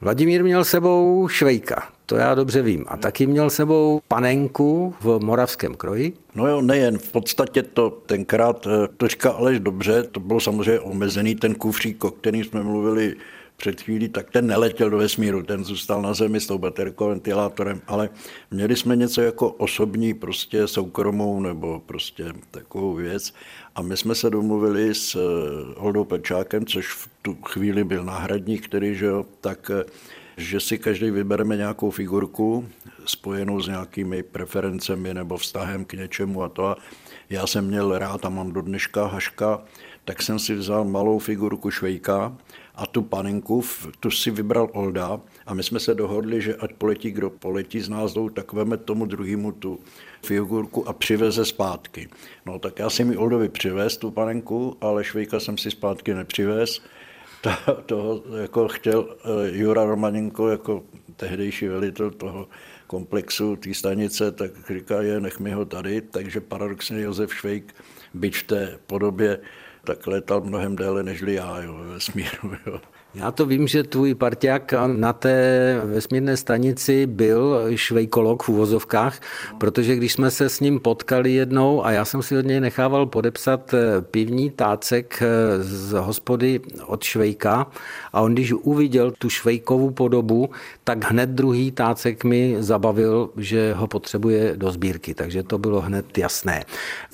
Vladimír 0.00 0.44
měl 0.44 0.64
sebou 0.64 1.28
švejka, 1.28 1.88
to 2.10 2.16
já 2.16 2.34
dobře 2.34 2.62
vím. 2.62 2.84
A 2.88 2.96
taky 2.96 3.26
měl 3.26 3.50
sebou 3.50 4.00
panenku 4.08 4.94
v 5.00 5.18
moravském 5.18 5.74
kroji. 5.74 6.12
No 6.34 6.46
jo, 6.46 6.60
nejen. 6.60 6.98
V 6.98 7.12
podstatě 7.12 7.62
to 7.62 7.90
tenkrát, 7.90 8.66
eh, 8.66 8.88
to 8.96 9.08
říká 9.08 9.30
Aleš 9.30 9.60
dobře, 9.60 10.02
to 10.02 10.20
bylo 10.20 10.40
samozřejmě 10.40 10.80
omezený 10.80 11.34
ten 11.34 11.54
kufřík, 11.54 12.04
o 12.04 12.10
kterým 12.10 12.44
jsme 12.44 12.62
mluvili 12.62 13.16
před 13.56 13.80
chvílí, 13.80 14.08
tak 14.08 14.30
ten 14.30 14.46
neletěl 14.46 14.90
do 14.90 14.96
vesmíru, 14.96 15.42
ten 15.42 15.64
zůstal 15.64 16.02
na 16.02 16.14
zemi 16.14 16.40
s 16.40 16.46
tou 16.46 16.58
baterkou, 16.58 17.08
ventilátorem, 17.08 17.80
ale 17.86 18.08
měli 18.50 18.76
jsme 18.76 18.96
něco 18.96 19.20
jako 19.20 19.48
osobní, 19.48 20.14
prostě 20.14 20.66
soukromou 20.66 21.40
nebo 21.40 21.82
prostě 21.86 22.24
takovou 22.50 22.94
věc. 22.94 23.34
A 23.74 23.82
my 23.82 23.96
jsme 23.96 24.14
se 24.14 24.30
domluvili 24.30 24.94
s 24.94 25.14
eh, 25.14 25.74
Oldou 25.76 26.04
Pečákem, 26.04 26.66
což 26.66 26.92
v 26.92 27.08
tu 27.22 27.34
chvíli 27.34 27.84
byl 27.84 28.04
náhradník, 28.04 28.64
který, 28.64 28.94
že 28.94 29.06
jo, 29.06 29.24
tak 29.40 29.70
eh, 29.70 29.84
že 30.40 30.60
si 30.60 30.78
každý 30.78 31.10
vybereme 31.10 31.56
nějakou 31.56 31.90
figurku 31.90 32.68
spojenou 33.04 33.60
s 33.62 33.68
nějakými 33.68 34.22
preferencemi 34.22 35.14
nebo 35.14 35.36
vztahem 35.36 35.84
k 35.84 35.92
něčemu 35.92 36.42
a 36.42 36.48
to. 36.48 36.66
A 36.66 36.76
já 37.30 37.46
jsem 37.46 37.66
měl 37.66 37.98
rád 37.98 38.24
a 38.24 38.28
mám 38.28 38.52
do 38.52 38.62
dneška 38.62 39.06
haška, 39.06 39.62
tak 40.04 40.22
jsem 40.22 40.38
si 40.38 40.54
vzal 40.54 40.84
malou 40.84 41.18
figurku 41.18 41.70
Švejka 41.70 42.36
a 42.74 42.86
tu 42.86 43.02
panenku, 43.02 43.64
tu 44.00 44.10
si 44.10 44.30
vybral 44.30 44.68
Olda 44.72 45.20
a 45.46 45.54
my 45.54 45.62
jsme 45.62 45.80
se 45.80 45.94
dohodli, 45.94 46.42
že 46.42 46.56
ať 46.56 46.72
poletí, 46.72 47.10
kdo 47.10 47.30
poletí 47.30 47.80
z 47.80 47.88
nás 47.88 48.14
jdou, 48.14 48.28
tak 48.28 48.52
veme 48.52 48.76
tomu 48.76 49.06
druhému 49.06 49.52
tu 49.52 49.80
figurku 50.26 50.88
a 50.88 50.92
přiveze 50.92 51.44
zpátky. 51.44 52.08
No 52.46 52.58
tak 52.58 52.78
já 52.78 52.90
jsem 52.90 53.08
mi 53.08 53.16
Oldovi 53.16 53.48
přivez 53.48 53.96
tu 53.96 54.10
panenku, 54.10 54.76
ale 54.80 55.04
Švejka 55.04 55.40
jsem 55.40 55.58
si 55.58 55.70
zpátky 55.70 56.14
nepřivez. 56.14 56.82
To, 57.40 57.50
toho 57.86 58.22
jako 58.40 58.68
chtěl 58.68 59.00
uh, 59.00 59.16
Jura 59.44 59.84
Romanenko 59.84 60.48
jako 60.48 60.82
tehdejší 61.16 61.68
velitel 61.68 62.10
toho 62.10 62.48
komplexu 62.86 63.56
té 63.56 63.74
stanice, 63.74 64.32
tak 64.32 64.50
říká, 64.70 65.02
je, 65.02 65.20
nech 65.20 65.40
mi 65.40 65.52
ho 65.52 65.64
tady, 65.64 66.00
takže 66.00 66.40
paradoxně 66.40 67.00
Josef 67.00 67.34
Švejk, 67.34 67.74
byť 68.14 68.36
v 68.36 68.42
té 68.42 68.78
podobě 68.86 69.40
tak 69.84 70.06
letal 70.06 70.40
mnohem 70.40 70.76
déle 70.76 71.02
než 71.02 71.20
já 71.26 71.62
jo, 71.62 71.74
ve 71.74 71.86
vesmíru. 71.86 72.56
Jo. 72.66 72.80
Já 73.14 73.30
to 73.30 73.46
vím, 73.46 73.68
že 73.68 73.82
tvůj 73.82 74.14
parťák 74.14 74.74
na 74.86 75.12
té 75.12 75.80
vesmírné 75.84 76.36
stanici 76.36 77.06
byl 77.06 77.66
švejkolog 77.74 78.42
v 78.42 78.48
uvozovkách, 78.48 79.20
protože 79.58 79.96
když 79.96 80.12
jsme 80.12 80.30
se 80.30 80.48
s 80.48 80.60
ním 80.60 80.80
potkali 80.80 81.32
jednou 81.32 81.84
a 81.84 81.90
já 81.90 82.04
jsem 82.04 82.22
si 82.22 82.38
od 82.38 82.46
něj 82.46 82.60
nechával 82.60 83.06
podepsat 83.06 83.74
eh, 83.74 84.00
pivní 84.00 84.50
tácek 84.50 85.22
eh, 85.22 85.62
z 85.62 85.92
hospody 85.92 86.60
od 86.86 87.04
Švejka 87.04 87.66
a 88.12 88.20
on 88.20 88.32
když 88.32 88.52
uviděl 88.52 89.10
tu 89.10 89.30
švejkovou 89.30 89.90
podobu, 89.90 90.50
tak 90.84 91.10
hned 91.10 91.30
druhý 91.30 91.72
tácek 91.72 92.24
mi 92.24 92.56
zabavil, 92.58 93.30
že 93.36 93.74
ho 93.74 93.86
potřebuje 93.86 94.52
do 94.56 94.70
sbírky, 94.70 95.14
takže 95.14 95.42
to 95.42 95.58
bylo 95.58 95.80
hned 95.80 96.18
jasné. 96.18 96.64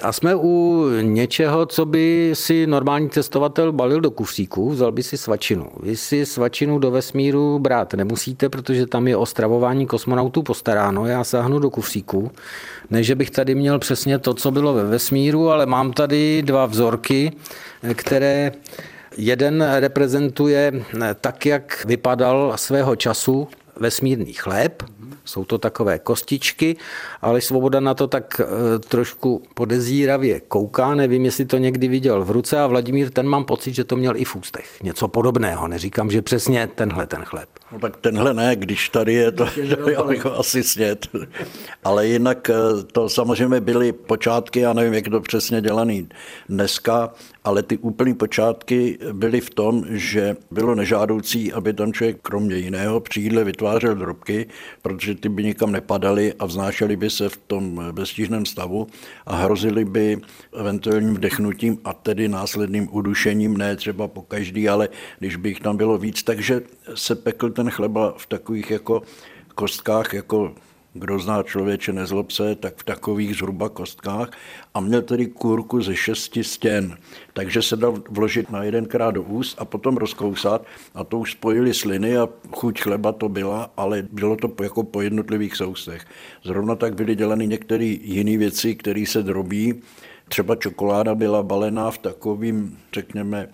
A 0.03 0.13
jsme 0.13 0.35
u 0.35 0.87
něčeho, 1.01 1.67
co 1.67 1.87
by 1.87 2.31
si 2.35 2.67
normální 2.67 3.11
cestovatel 3.11 3.73
balil 3.73 4.01
do 4.01 4.11
kufříku, 4.11 4.71
vzal 4.71 4.93
by 4.93 5.03
si 5.03 5.19
svačinu. 5.19 5.69
Vy 5.87 5.97
si 5.97 6.27
svačinu 6.27 6.79
do 6.79 6.91
vesmíru 6.91 7.59
brát 7.59 7.95
nemusíte, 7.95 8.49
protože 8.49 8.87
tam 8.87 9.09
je 9.09 9.17
o 9.17 9.27
stravování 9.27 9.87
kosmonautů 9.87 10.43
postaráno. 10.43 11.07
Já 11.07 11.25
sáhnu 11.25 11.59
do 11.59 11.71
kufříku. 11.71 12.31
Ne, 12.91 13.03
že 13.03 13.15
bych 13.15 13.31
tady 13.31 13.55
měl 13.55 13.79
přesně 13.79 14.19
to, 14.19 14.35
co 14.35 14.51
bylo 14.51 14.75
ve 14.75 14.85
vesmíru, 14.85 15.51
ale 15.51 15.67
mám 15.67 15.93
tady 15.93 16.43
dva 16.43 16.67
vzorky, 16.67 17.33
které 17.95 18.53
jeden 19.17 19.65
reprezentuje 19.79 20.73
tak, 21.21 21.47
jak 21.47 21.85
vypadal 21.85 22.53
svého 22.57 22.97
času 22.97 23.49
vesmírný 23.81 24.33
chléb, 24.33 24.83
jsou 25.27 25.45
to 25.45 25.59
takové 25.59 25.99
kostičky, 25.99 26.77
ale 27.23 27.41
Svoboda 27.41 27.81
na 27.81 27.95
to 27.95 28.07
tak 28.07 28.41
e, 28.41 28.79
trošku 28.79 29.43
podezíravě 29.55 30.41
kouká, 30.41 30.95
nevím, 30.95 31.25
jestli 31.25 31.45
to 31.45 31.59
někdy 31.59 31.89
viděl 31.89 32.25
v 32.25 32.31
ruce 32.31 32.61
a 32.61 32.67
Vladimír 32.67 33.11
ten 33.11 33.29
mám 33.29 33.45
pocit, 33.45 33.75
že 33.75 33.85
to 33.85 33.97
měl 33.97 34.17
i 34.17 34.25
v 34.25 34.37
ústech. 34.37 34.83
Něco 34.83 35.09
podobného, 35.09 35.69
neříkám, 35.69 36.11
že 36.11 36.23
přesně 36.23 36.67
tenhle 36.75 37.07
ten 37.07 37.25
chléb. 37.25 37.49
No 37.73 37.79
tak 37.79 37.97
tenhle 37.97 38.35
ne, 38.35 38.57
když 38.57 38.89
tady 38.89 39.15
je, 39.15 39.33
to, 39.33 39.47
to 39.77 39.91
já 39.91 40.03
bych 40.03 40.25
ho 40.25 40.39
asi 40.39 40.63
snět. 40.63 41.09
Ale 41.85 42.07
jinak 42.07 42.51
e, 42.51 42.55
to 42.93 43.09
samozřejmě 43.09 43.61
byly 43.61 43.93
počátky, 43.93 44.61
já 44.61 44.73
nevím, 44.73 44.95
jak 44.95 45.09
to 45.09 45.21
přesně 45.21 45.61
dělaný 45.61 46.09
dneska, 46.49 47.13
ale 47.45 47.63
ty 47.63 47.79
úplné 47.79 48.15
počátky 48.15 48.99
byly 49.13 49.41
v 49.41 49.51
tom, 49.51 49.85
že 49.89 50.37
bylo 50.51 50.75
nežádoucí, 50.75 51.53
aby 51.53 51.73
tam 51.73 51.93
člověk 51.93 52.19
kromě 52.23 52.57
jiného 52.57 53.01
při 53.01 53.21
jídle 53.21 53.45
vytvářel 53.45 53.95
drobky, 53.95 54.47
protože 54.83 55.15
ty 55.15 55.29
by 55.29 55.45
nikam 55.45 55.73
nepadaly 55.73 56.35
a 56.39 56.47
vznášely 56.47 56.97
by 56.97 57.11
se 57.11 57.29
v 57.29 57.37
tom 57.37 57.83
beztížném 57.93 58.47
stavu 58.47 58.87
a 59.27 59.37
hrozily 59.37 59.85
by 59.85 60.19
eventuálním 60.57 61.15
vdechnutím 61.15 61.79
a 61.85 61.93
tedy 61.93 62.29
následným 62.29 62.89
udušením, 62.91 63.57
ne 63.57 63.77
třeba 63.77 64.09
po 64.09 64.23
každý, 64.23 64.69
ale 64.69 64.89
když 65.19 65.37
by 65.37 65.49
jich 65.49 65.61
tam 65.61 65.77
bylo 65.77 65.99
víc. 65.99 66.23
Takže 66.23 66.61
se 66.95 67.15
pekl 67.15 67.56
ten 67.57 67.71
chleba 67.71 68.15
v 68.17 68.27
takových 68.27 68.71
jako 68.71 69.03
kostkách, 69.55 70.15
jako 70.15 70.55
kdo 70.99 71.19
zná 71.19 71.43
člověče 71.43 71.93
nezlob 71.93 72.31
se, 72.31 72.55
tak 72.55 72.77
v 72.77 72.85
takových 72.85 73.37
zhruba 73.37 73.69
kostkách 73.69 74.31
a 74.75 74.81
měl 74.81 75.03
tedy 75.03 75.27
kůrku 75.27 75.81
ze 75.83 75.97
šesti 75.97 76.45
stěn. 76.45 76.97
Takže 77.33 77.63
se 77.63 77.77
dal 77.77 78.03
vložit 78.11 78.51
na 78.51 78.63
jedenkrát 78.63 79.11
do 79.11 79.23
úst 79.23 79.57
a 79.59 79.65
potom 79.65 79.97
rozkousat 79.97 80.67
a 80.95 81.05
to 81.05 81.19
už 81.19 81.33
spojili 81.33 81.75
sliny 81.75 82.19
a 82.19 82.29
chuť 82.51 82.81
chleba 82.81 83.13
to 83.13 83.29
byla, 83.29 83.71
ale 83.77 84.03
bylo 84.13 84.37
to 84.37 84.53
jako 84.63 84.83
po 84.83 85.01
jednotlivých 85.01 85.57
soustech. 85.57 86.05
Zrovna 86.45 86.77
tak 86.77 86.95
byly 86.95 87.17
dělány 87.17 87.47
některé 87.47 87.85
jiné 87.85 88.39
věci, 88.39 88.75
které 88.75 89.05
se 89.07 89.23
drobí. 89.23 89.83
Třeba 90.29 90.57
čokoláda 90.57 91.15
byla 91.15 91.43
balená 91.43 91.91
v 91.91 91.99
takovým, 91.99 92.79
řekněme, 92.93 93.49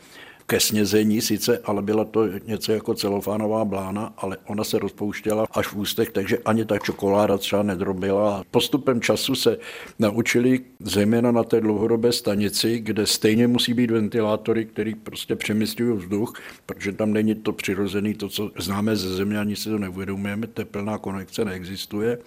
ke 0.52 0.60
snězení 0.60 1.20
sice, 1.20 1.58
ale 1.64 1.82
byla 1.82 2.04
to 2.04 2.26
něco 2.46 2.72
jako 2.72 2.94
celofánová 2.94 3.64
blána, 3.64 4.14
ale 4.16 4.36
ona 4.46 4.64
se 4.64 4.78
rozpouštěla 4.78 5.46
až 5.52 5.66
v 5.66 5.76
ústech, 5.76 6.10
takže 6.10 6.38
ani 6.38 6.64
ta 6.64 6.78
čokoláda 6.78 7.38
třeba 7.38 7.62
nedrobila. 7.62 8.44
Postupem 8.50 9.00
času 9.00 9.34
se 9.34 9.58
naučili 9.98 10.60
zejména 10.80 11.32
na 11.32 11.44
té 11.44 11.60
dlouhodobé 11.60 12.12
stanici, 12.12 12.78
kde 12.78 13.06
stejně 13.06 13.48
musí 13.48 13.74
být 13.74 13.90
ventilátory, 13.90 14.64
který 14.64 14.94
prostě 14.94 15.36
přemysťují 15.36 15.98
vzduch, 15.98 16.34
protože 16.66 16.92
tam 16.92 17.12
není 17.12 17.34
to 17.34 17.52
přirozený, 17.52 18.14
to, 18.14 18.28
co 18.28 18.50
známe 18.58 18.96
ze 18.96 19.14
země, 19.14 19.38
ani 19.38 19.56
si 19.56 19.70
to 19.70 19.78
neuvědomujeme, 19.78 20.46
teplná 20.46 20.98
konekce 20.98 21.44
neexistuje 21.44 22.18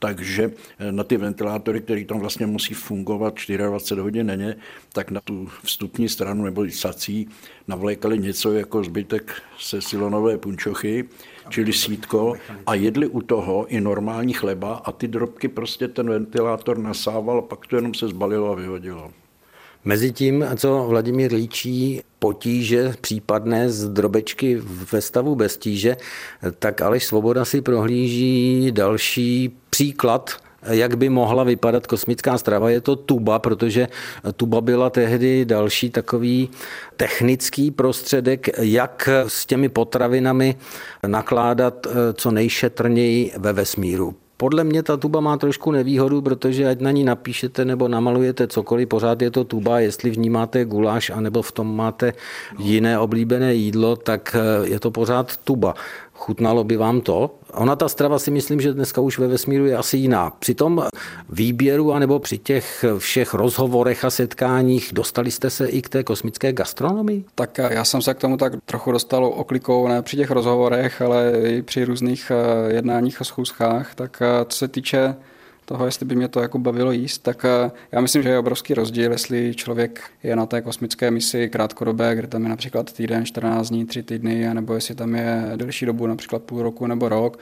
takže 0.00 0.50
eh, 0.78 0.92
na 0.92 1.04
ty 1.04 1.16
ventilátory, 1.16 1.80
které 1.80 2.04
tam 2.04 2.20
vlastně 2.20 2.46
musí 2.46 2.74
fungovat 2.74 3.34
24 3.48 4.00
hodin 4.00 4.26
denně, 4.26 4.56
tak 4.92 5.10
na 5.10 5.20
tu 5.20 5.48
vstupní 5.64 6.08
stranu 6.08 6.44
nebo 6.44 6.66
sací 6.70 7.28
navlékali 7.68 8.18
něco 8.18 8.52
jako 8.52 8.84
zbytek 8.84 9.42
se 9.58 9.82
silonové 9.82 10.38
punčochy, 10.38 11.08
čili 11.48 11.72
sítko 11.72 12.34
a 12.66 12.74
jedli 12.74 13.06
u 13.06 13.20
toho 13.20 13.66
i 13.66 13.80
normální 13.80 14.32
chleba 14.32 14.74
a 14.74 14.92
ty 14.92 15.08
drobky 15.08 15.48
prostě 15.48 15.88
ten 15.88 16.10
ventilátor 16.10 16.78
nasával, 16.78 17.42
pak 17.42 17.66
to 17.66 17.76
jenom 17.76 17.94
se 17.94 18.08
zbalilo 18.08 18.52
a 18.52 18.54
vyhodilo. 18.54 19.10
Mezitím, 19.84 20.44
co 20.56 20.86
Vladimír 20.88 21.32
líčí 21.32 22.02
potíže 22.18 22.94
případné 23.00 23.70
z 23.70 23.88
drobečky 23.88 24.60
ve 24.92 25.00
stavu 25.00 25.34
bez 25.34 25.56
tíže, 25.56 25.96
tak 26.58 26.80
Aleš 26.80 27.04
Svoboda 27.04 27.44
si 27.44 27.60
prohlíží 27.60 28.72
další 28.72 29.56
příklad 29.80 30.30
jak 30.70 30.96
by 30.96 31.08
mohla 31.08 31.44
vypadat 31.44 31.86
kosmická 31.86 32.38
strava. 32.38 32.70
Je 32.70 32.80
to 32.80 32.96
tuba, 32.96 33.38
protože 33.38 33.88
tuba 34.36 34.60
byla 34.60 34.90
tehdy 34.90 35.44
další 35.44 35.90
takový 35.90 36.50
technický 36.96 37.70
prostředek, 37.70 38.48
jak 38.58 39.08
s 39.26 39.46
těmi 39.46 39.68
potravinami 39.68 40.56
nakládat 41.06 41.86
co 42.14 42.30
nejšetrněji 42.30 43.32
ve 43.38 43.52
vesmíru. 43.52 44.14
Podle 44.36 44.64
mě 44.64 44.82
ta 44.82 44.96
tuba 44.96 45.20
má 45.20 45.36
trošku 45.36 45.72
nevýhodu, 45.72 46.22
protože 46.22 46.68
ať 46.68 46.80
na 46.80 46.90
ní 46.90 47.04
napíšete 47.04 47.64
nebo 47.64 47.88
namalujete 47.88 48.46
cokoliv, 48.48 48.88
pořád 48.88 49.22
je 49.22 49.30
to 49.30 49.44
tuba, 49.44 49.80
jestli 49.80 50.10
v 50.10 50.18
ní 50.18 50.30
máte 50.30 50.64
guláš 50.64 51.10
anebo 51.10 51.42
v 51.42 51.52
tom 51.52 51.76
máte 51.76 52.12
jiné 52.58 52.98
oblíbené 52.98 53.54
jídlo, 53.54 53.96
tak 53.96 54.36
je 54.64 54.80
to 54.80 54.90
pořád 54.90 55.36
tuba. 55.36 55.74
Chutnalo 56.20 56.64
by 56.64 56.76
vám 56.76 57.00
to? 57.00 57.34
Ona 57.52 57.76
ta 57.76 57.88
strava 57.88 58.18
si 58.18 58.30
myslím, 58.30 58.60
že 58.60 58.72
dneska 58.72 59.00
už 59.00 59.18
ve 59.18 59.26
vesmíru 59.26 59.66
je 59.66 59.76
asi 59.76 59.96
jiná. 59.96 60.30
Při 60.38 60.54
tom 60.54 60.84
výběru 61.28 61.92
anebo 61.92 62.18
při 62.18 62.38
těch 62.38 62.84
všech 62.98 63.34
rozhovorech 63.34 64.04
a 64.04 64.10
setkáních 64.10 64.90
dostali 64.92 65.30
jste 65.30 65.50
se 65.50 65.68
i 65.68 65.82
k 65.82 65.88
té 65.88 66.04
kosmické 66.04 66.52
gastronomii? 66.52 67.24
Tak 67.34 67.58
já 67.58 67.84
jsem 67.84 68.02
se 68.02 68.14
k 68.14 68.18
tomu 68.18 68.36
tak 68.36 68.52
trochu 68.64 68.92
dostal 68.92 69.24
oklikou, 69.24 69.88
ne 69.88 70.02
při 70.02 70.16
těch 70.16 70.30
rozhovorech, 70.30 71.02
ale 71.02 71.32
i 71.46 71.62
při 71.62 71.84
různých 71.84 72.32
eh, 72.34 72.72
jednáních 72.72 73.20
a 73.20 73.24
schůzkách. 73.24 73.94
Tak 73.94 74.22
eh, 74.22 74.44
co 74.48 74.58
se 74.58 74.68
týče 74.68 75.16
toho, 75.70 75.86
jestli 75.86 76.06
by 76.06 76.16
mě 76.16 76.28
to 76.28 76.40
jako 76.40 76.58
bavilo 76.58 76.92
jíst, 76.92 77.18
tak 77.18 77.44
eh, 77.44 77.70
já 77.92 78.00
myslím, 78.00 78.22
že 78.22 78.28
je 78.28 78.38
obrovský 78.38 78.74
rozdíl, 78.74 79.12
jestli 79.12 79.54
člověk 79.54 80.00
je 80.22 80.36
na 80.36 80.46
té 80.46 80.62
kosmické 80.62 81.10
misi 81.10 81.48
krátkodobé, 81.48 82.14
kde 82.14 82.26
tam 82.26 82.42
je 82.42 82.48
například 82.48 82.92
týden, 82.92 83.24
14 83.24 83.68
dní, 83.68 83.86
3 83.86 84.02
týdny, 84.02 84.54
nebo 84.54 84.74
jestli 84.74 84.94
tam 84.94 85.14
je 85.14 85.52
delší 85.56 85.86
dobu, 85.86 86.06
například 86.06 86.42
půl 86.42 86.62
roku 86.62 86.86
nebo 86.86 87.08
rok, 87.08 87.38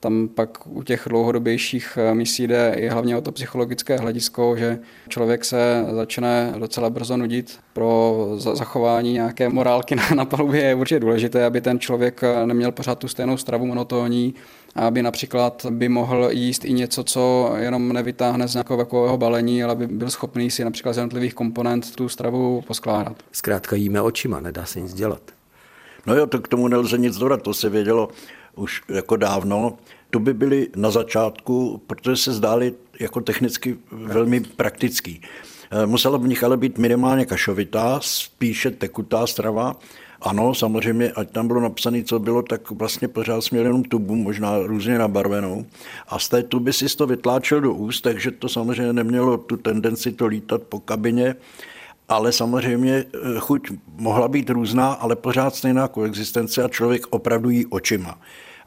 tam 0.00 0.28
pak 0.28 0.66
u 0.66 0.82
těch 0.82 1.06
dlouhodobějších 1.08 1.98
eh, 2.00 2.14
misí 2.14 2.46
jde 2.46 2.74
i 2.76 2.88
hlavně 2.88 3.16
o 3.16 3.20
to 3.20 3.32
psychologické 3.32 3.96
hledisko, 3.96 4.56
že 4.56 4.78
člověk 5.08 5.44
se 5.44 5.84
začne 5.90 6.52
docela 6.58 6.90
brzo 6.90 7.16
nudit. 7.16 7.58
Pro 7.72 8.26
zachování 8.36 9.12
nějaké 9.12 9.48
morálky 9.48 9.94
na, 9.96 10.02
na 10.14 10.24
palubě 10.24 10.62
je 10.62 10.74
určitě 10.74 11.00
důležité, 11.00 11.44
aby 11.44 11.60
ten 11.60 11.78
člověk 11.78 12.20
eh, 12.22 12.46
neměl 12.46 12.72
pořád 12.72 12.98
tu 12.98 13.08
stejnou 13.08 13.36
stravu 13.36 13.66
monotónní, 13.66 14.34
aby 14.74 15.02
například 15.02 15.66
by 15.70 15.88
mohl 15.88 16.28
jíst 16.32 16.64
i 16.64 16.72
něco, 16.72 17.04
co 17.04 17.52
jenom 17.56 17.92
nevytáhne 17.92 18.48
z 18.48 18.54
nějakého 18.54 18.76
takového 18.76 19.18
balení, 19.18 19.64
ale 19.64 19.76
by 19.76 19.86
byl 19.86 20.10
schopný 20.10 20.50
si 20.50 20.64
například 20.64 20.92
z 20.92 20.96
jednotlivých 20.96 21.34
komponent 21.34 21.96
tu 21.96 22.08
stravu 22.08 22.62
poskládat. 22.66 23.16
Zkrátka 23.32 23.76
jíme 23.76 24.02
očima, 24.02 24.40
nedá 24.40 24.64
se 24.64 24.80
nic 24.80 24.94
dělat. 24.94 25.22
No 26.06 26.14
jo, 26.14 26.26
to 26.26 26.38
k 26.38 26.48
tomu 26.48 26.68
nelze 26.68 26.98
nic 26.98 27.18
dodat, 27.18 27.42
to 27.42 27.54
se 27.54 27.68
vědělo 27.68 28.08
už 28.56 28.82
jako 28.88 29.16
dávno. 29.16 29.78
To 30.10 30.18
by 30.18 30.34
byly 30.34 30.68
na 30.76 30.90
začátku, 30.90 31.82
protože 31.86 32.16
se 32.16 32.32
zdály 32.32 32.74
jako 33.00 33.20
technicky 33.20 33.76
velmi 33.92 34.40
praktický. 34.40 35.20
Eh, 35.70 35.86
musela 35.86 36.18
v 36.18 36.28
nich 36.28 36.44
ale 36.44 36.56
být 36.56 36.78
minimálně 36.78 37.26
kašovitá, 37.26 38.00
spíše 38.02 38.70
tekutá 38.70 39.26
strava. 39.26 39.76
Ano, 40.20 40.54
samozřejmě, 40.54 41.12
ať 41.12 41.30
tam 41.30 41.46
bylo 41.46 41.60
napsané, 41.60 42.02
co 42.02 42.18
bylo, 42.18 42.42
tak 42.42 42.70
vlastně 42.70 43.08
pořád 43.08 43.40
směl 43.40 43.64
jenom 43.64 43.82
tubu, 43.82 44.16
možná 44.16 44.58
různě 44.58 44.98
nabarvenou. 44.98 45.66
A 46.08 46.18
z 46.18 46.28
té 46.28 46.42
tuby 46.42 46.72
si 46.72 46.96
to 46.96 47.06
vytláčel 47.06 47.60
do 47.60 47.74
úst, 47.74 48.00
takže 48.00 48.30
to 48.30 48.48
samozřejmě 48.48 48.92
nemělo 48.92 49.36
tu 49.36 49.56
tendenci 49.56 50.12
to 50.12 50.26
lítat 50.26 50.62
po 50.62 50.80
kabině 50.80 51.36
ale 52.10 52.32
samozřejmě 52.32 53.04
eh, 53.14 53.18
chuť 53.38 53.70
mohla 53.96 54.28
být 54.28 54.50
různá, 54.50 54.92
ale 54.92 55.16
pořád 55.16 55.54
stejná 55.54 55.88
koexistence 55.88 56.62
a 56.62 56.68
člověk 56.68 57.06
opravdu 57.10 57.50
jí 57.50 57.66
očima. 57.66 58.18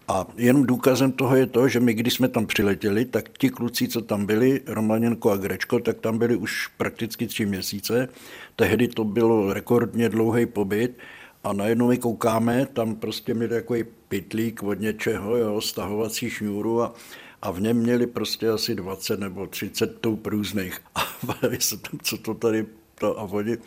A 0.08 0.26
jenom 0.38 0.66
důkazem 0.66 1.12
toho 1.12 1.36
je 1.36 1.46
to, 1.46 1.68
že 1.68 1.80
my, 1.80 1.94
když 1.94 2.14
jsme 2.14 2.28
tam 2.28 2.46
přiletěli, 2.46 3.06
tak 3.06 3.30
ti 3.38 3.50
kluci, 3.50 3.88
co 3.88 4.02
tam 4.02 4.26
byli, 4.26 4.62
Romaněnko 4.68 5.32
a 5.32 5.38
Grečko, 5.38 5.80
tak 5.80 6.00
tam 6.00 6.18
byli 6.18 6.36
už 6.36 6.68
prakticky 6.68 7.28
tři 7.28 7.46
měsíce. 7.46 8.10
Tehdy 8.56 8.88
to 8.88 9.04
byl 9.04 9.54
rekordně 9.54 10.10
dlouhý 10.10 10.46
pobyt 10.46 10.98
a 11.44 11.54
najednou 11.54 11.88
my 11.88 11.98
koukáme, 11.98 12.66
tam 12.66 12.96
prostě 12.96 13.34
měli 13.34 13.50
takový 13.50 13.84
pitlík 14.08 14.64
od 14.64 14.80
něčeho, 14.80 15.38
jo, 15.38 15.62
stahovací 15.62 16.30
šňůru 16.30 16.82
a, 16.82 16.94
a 17.42 17.52
v 17.52 17.62
něm 17.62 17.78
měli 17.78 18.08
prostě 18.08 18.50
asi 18.50 18.76
20 18.76 19.20
nebo 19.20 19.48
30 19.48 20.00
tou 20.02 20.20
různých. 20.26 20.82
A 20.96 21.02
se 21.60 21.78
tam, 21.78 22.00
co 22.04 22.18
to 22.18 22.34
tady 22.34 22.66
to 22.96 23.20
a 23.20 23.24
oni 23.24 23.58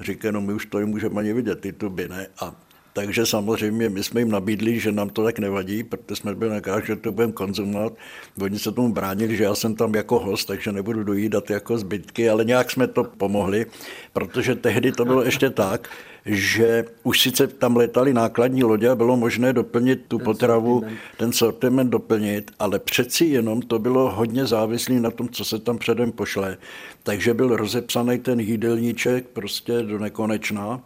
říkají, 0.00 0.34
no 0.34 0.40
my 0.40 0.52
už 0.52 0.66
to 0.66 0.78
nemůžeme 0.78 1.20
ani 1.20 1.32
vidět, 1.32 1.60
ty 1.60 1.72
tuby, 1.72 2.08
ne? 2.08 2.26
A 2.40 2.54
takže 2.92 3.26
samozřejmě 3.26 3.88
my 3.88 4.02
jsme 4.02 4.20
jim 4.20 4.30
nabídli, 4.30 4.80
že 4.80 4.92
nám 4.92 5.10
to 5.10 5.24
tak 5.24 5.38
nevadí, 5.38 5.82
protože 5.82 6.16
jsme 6.16 6.34
byli 6.34 6.50
nakách, 6.50 6.86
že 6.86 6.96
to 6.96 7.12
budeme 7.12 7.32
konzumovat. 7.32 7.92
Oni 8.42 8.58
se 8.58 8.72
tomu 8.72 8.92
bránili, 8.92 9.36
že 9.36 9.44
já 9.44 9.54
jsem 9.54 9.74
tam 9.74 9.94
jako 9.94 10.18
host, 10.18 10.48
takže 10.48 10.72
nebudu 10.72 11.04
dojídat 11.04 11.50
jako 11.50 11.78
zbytky, 11.78 12.30
ale 12.30 12.44
nějak 12.44 12.70
jsme 12.70 12.86
to 12.86 13.04
pomohli, 13.04 13.66
protože 14.12 14.54
tehdy 14.54 14.92
to 14.92 15.04
bylo 15.04 15.22
ještě 15.22 15.50
tak, 15.50 15.88
že 16.26 16.84
už 17.02 17.20
sice 17.20 17.46
tam 17.46 17.76
letali 17.76 18.14
nákladní 18.14 18.64
lodě 18.64 18.88
a 18.88 18.94
bylo 18.94 19.16
možné 19.16 19.52
doplnit 19.52 20.04
tu 20.08 20.18
ten 20.18 20.24
potravu, 20.24 20.80
sortiment. 20.80 21.00
ten 21.16 21.32
sortiment 21.32 21.90
doplnit, 21.90 22.50
ale 22.58 22.78
přeci 22.78 23.24
jenom 23.24 23.62
to 23.62 23.78
bylo 23.78 24.10
hodně 24.10 24.46
závislé 24.46 25.00
na 25.00 25.10
tom, 25.10 25.28
co 25.28 25.44
se 25.44 25.58
tam 25.58 25.78
předem 25.78 26.12
pošle. 26.12 26.56
Takže 27.02 27.34
byl 27.34 27.56
rozepsaný 27.56 28.18
ten 28.18 28.40
jídelníček 28.40 29.26
prostě 29.26 29.82
do 29.82 29.98
nekonečna 29.98 30.80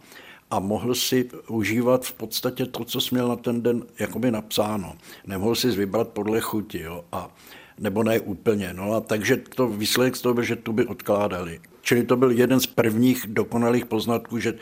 a 0.51 0.59
mohl 0.59 0.95
si 0.95 1.29
užívat 1.47 2.05
v 2.05 2.13
podstatě 2.13 2.65
to, 2.65 2.85
co 2.85 3.01
směl 3.01 3.27
na 3.27 3.35
ten 3.35 3.61
den 3.61 3.83
jakoby 3.99 4.31
napsáno. 4.31 4.93
Nemohl 5.27 5.55
si 5.55 5.71
vybrat 5.71 6.07
podle 6.07 6.41
chuti, 6.41 6.81
jo, 6.81 7.05
a 7.11 7.29
nebo 7.79 8.03
ne 8.03 8.19
úplně. 8.19 8.73
No 8.73 8.93
a 8.93 9.01
takže 9.01 9.37
to 9.37 9.67
výsledek 9.67 10.15
z 10.15 10.21
toho 10.21 10.33
byl, 10.33 10.43
že 10.43 10.55
tu 10.55 10.73
by 10.73 10.85
odkládali. 10.85 11.59
Čili 11.81 12.03
to 12.03 12.17
byl 12.17 12.31
jeden 12.31 12.59
z 12.59 12.67
prvních 12.67 13.27
dokonalých 13.27 13.85
poznatků, 13.85 14.39
že 14.39 14.53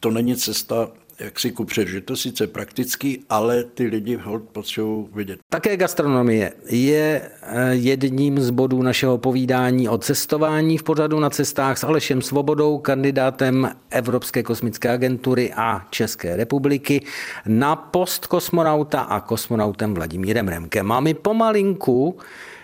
to 0.00 0.10
není 0.10 0.36
cesta 0.36 0.88
jak 1.24 1.40
si 1.40 1.50
kupřed, 1.50 1.88
že 1.88 2.00
to 2.00 2.16
sice 2.16 2.46
praktický, 2.46 3.24
ale 3.28 3.64
ty 3.64 3.86
lidi 3.86 4.16
hold 4.16 4.42
potřebují 4.42 5.06
vidět. 5.14 5.38
Také 5.48 5.76
gastronomie 5.76 6.52
je 6.66 7.22
eh, 7.42 7.74
jedním 7.74 8.40
z 8.40 8.50
bodů 8.50 8.82
našeho 8.82 9.18
povídání 9.18 9.88
o 9.88 9.98
cestování 9.98 10.78
v 10.78 10.82
pořadu 10.82 11.20
na 11.20 11.30
cestách 11.30 11.78
s 11.78 11.84
Alešem 11.84 12.22
Svobodou, 12.22 12.78
kandidátem 12.78 13.70
Evropské 13.90 14.42
kosmické 14.42 14.90
agentury 14.90 15.52
a 15.56 15.86
České 15.90 16.36
republiky 16.36 17.04
na 17.46 17.76
post 17.76 18.26
kosmonauta 18.26 19.00
a 19.00 19.20
kosmonautem 19.20 19.94
Vladimírem 19.94 20.48
Remkem. 20.48 20.92
My 21.00 21.14
pomalinku 21.14 22.18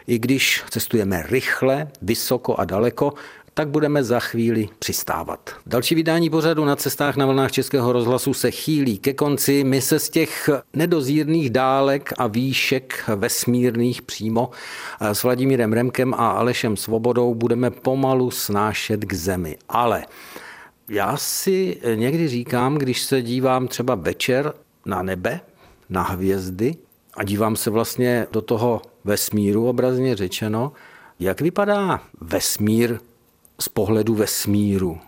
i 0.09 0.19
když 0.19 0.65
cestujeme 0.71 1.23
rychle, 1.29 1.89
vysoko 2.03 2.57
a 2.57 2.65
daleko, 2.65 3.13
tak 3.59 3.69
budeme 3.69 4.05
za 4.05 4.21
chvíli 4.21 4.69
přistávat. 4.79 5.51
Další 5.67 5.95
vydání 5.95 6.31
pořadu 6.31 6.65
na 6.65 6.77
cestách 6.77 7.17
na 7.17 7.27
vlnách 7.27 7.53
Českého 7.53 7.93
rozhlasu 7.93 8.35
se 8.35 8.51
chýlí 8.51 8.99
ke 8.99 9.13
konci. 9.13 9.65
My 9.65 9.81
se 9.81 9.99
z 9.99 10.11
těch 10.11 10.51
nedozírných 10.73 11.51
dálek 11.51 12.13
a 12.19 12.27
výšek 12.27 13.05
vesmírných 13.17 14.03
přímo 14.03 14.51
s 15.01 15.23
Vladimírem 15.23 15.73
Remkem 15.73 16.15
a 16.15 16.31
Alešem 16.31 16.77
Svobodou 16.77 17.35
budeme 17.35 17.71
pomalu 17.71 18.31
snášet 18.31 19.05
k 19.05 19.15
zemi. 19.15 19.57
Ale 19.69 20.05
já 20.89 21.17
si 21.17 21.81
někdy 21.95 22.29
říkám, 22.29 22.75
když 22.75 23.03
se 23.03 23.23
dívám 23.23 23.69
třeba 23.69 23.95
večer 23.95 24.53
na 24.87 25.03
nebe, 25.03 25.41
na 25.89 26.03
hvězdy 26.03 26.77
a 27.15 27.25
dívám 27.25 27.57
se 27.57 27.71
vlastně 27.71 28.27
do 28.33 28.41
toho 28.41 28.83
vesmíru, 29.05 29.69
obrazně 29.69 30.17
řečeno, 30.17 30.73
jak 31.21 31.41
vypadá 31.41 32.01
vesmír 32.21 32.99
z 33.61 33.69
pohledu 33.69 34.15
vesmíru. 34.15 34.99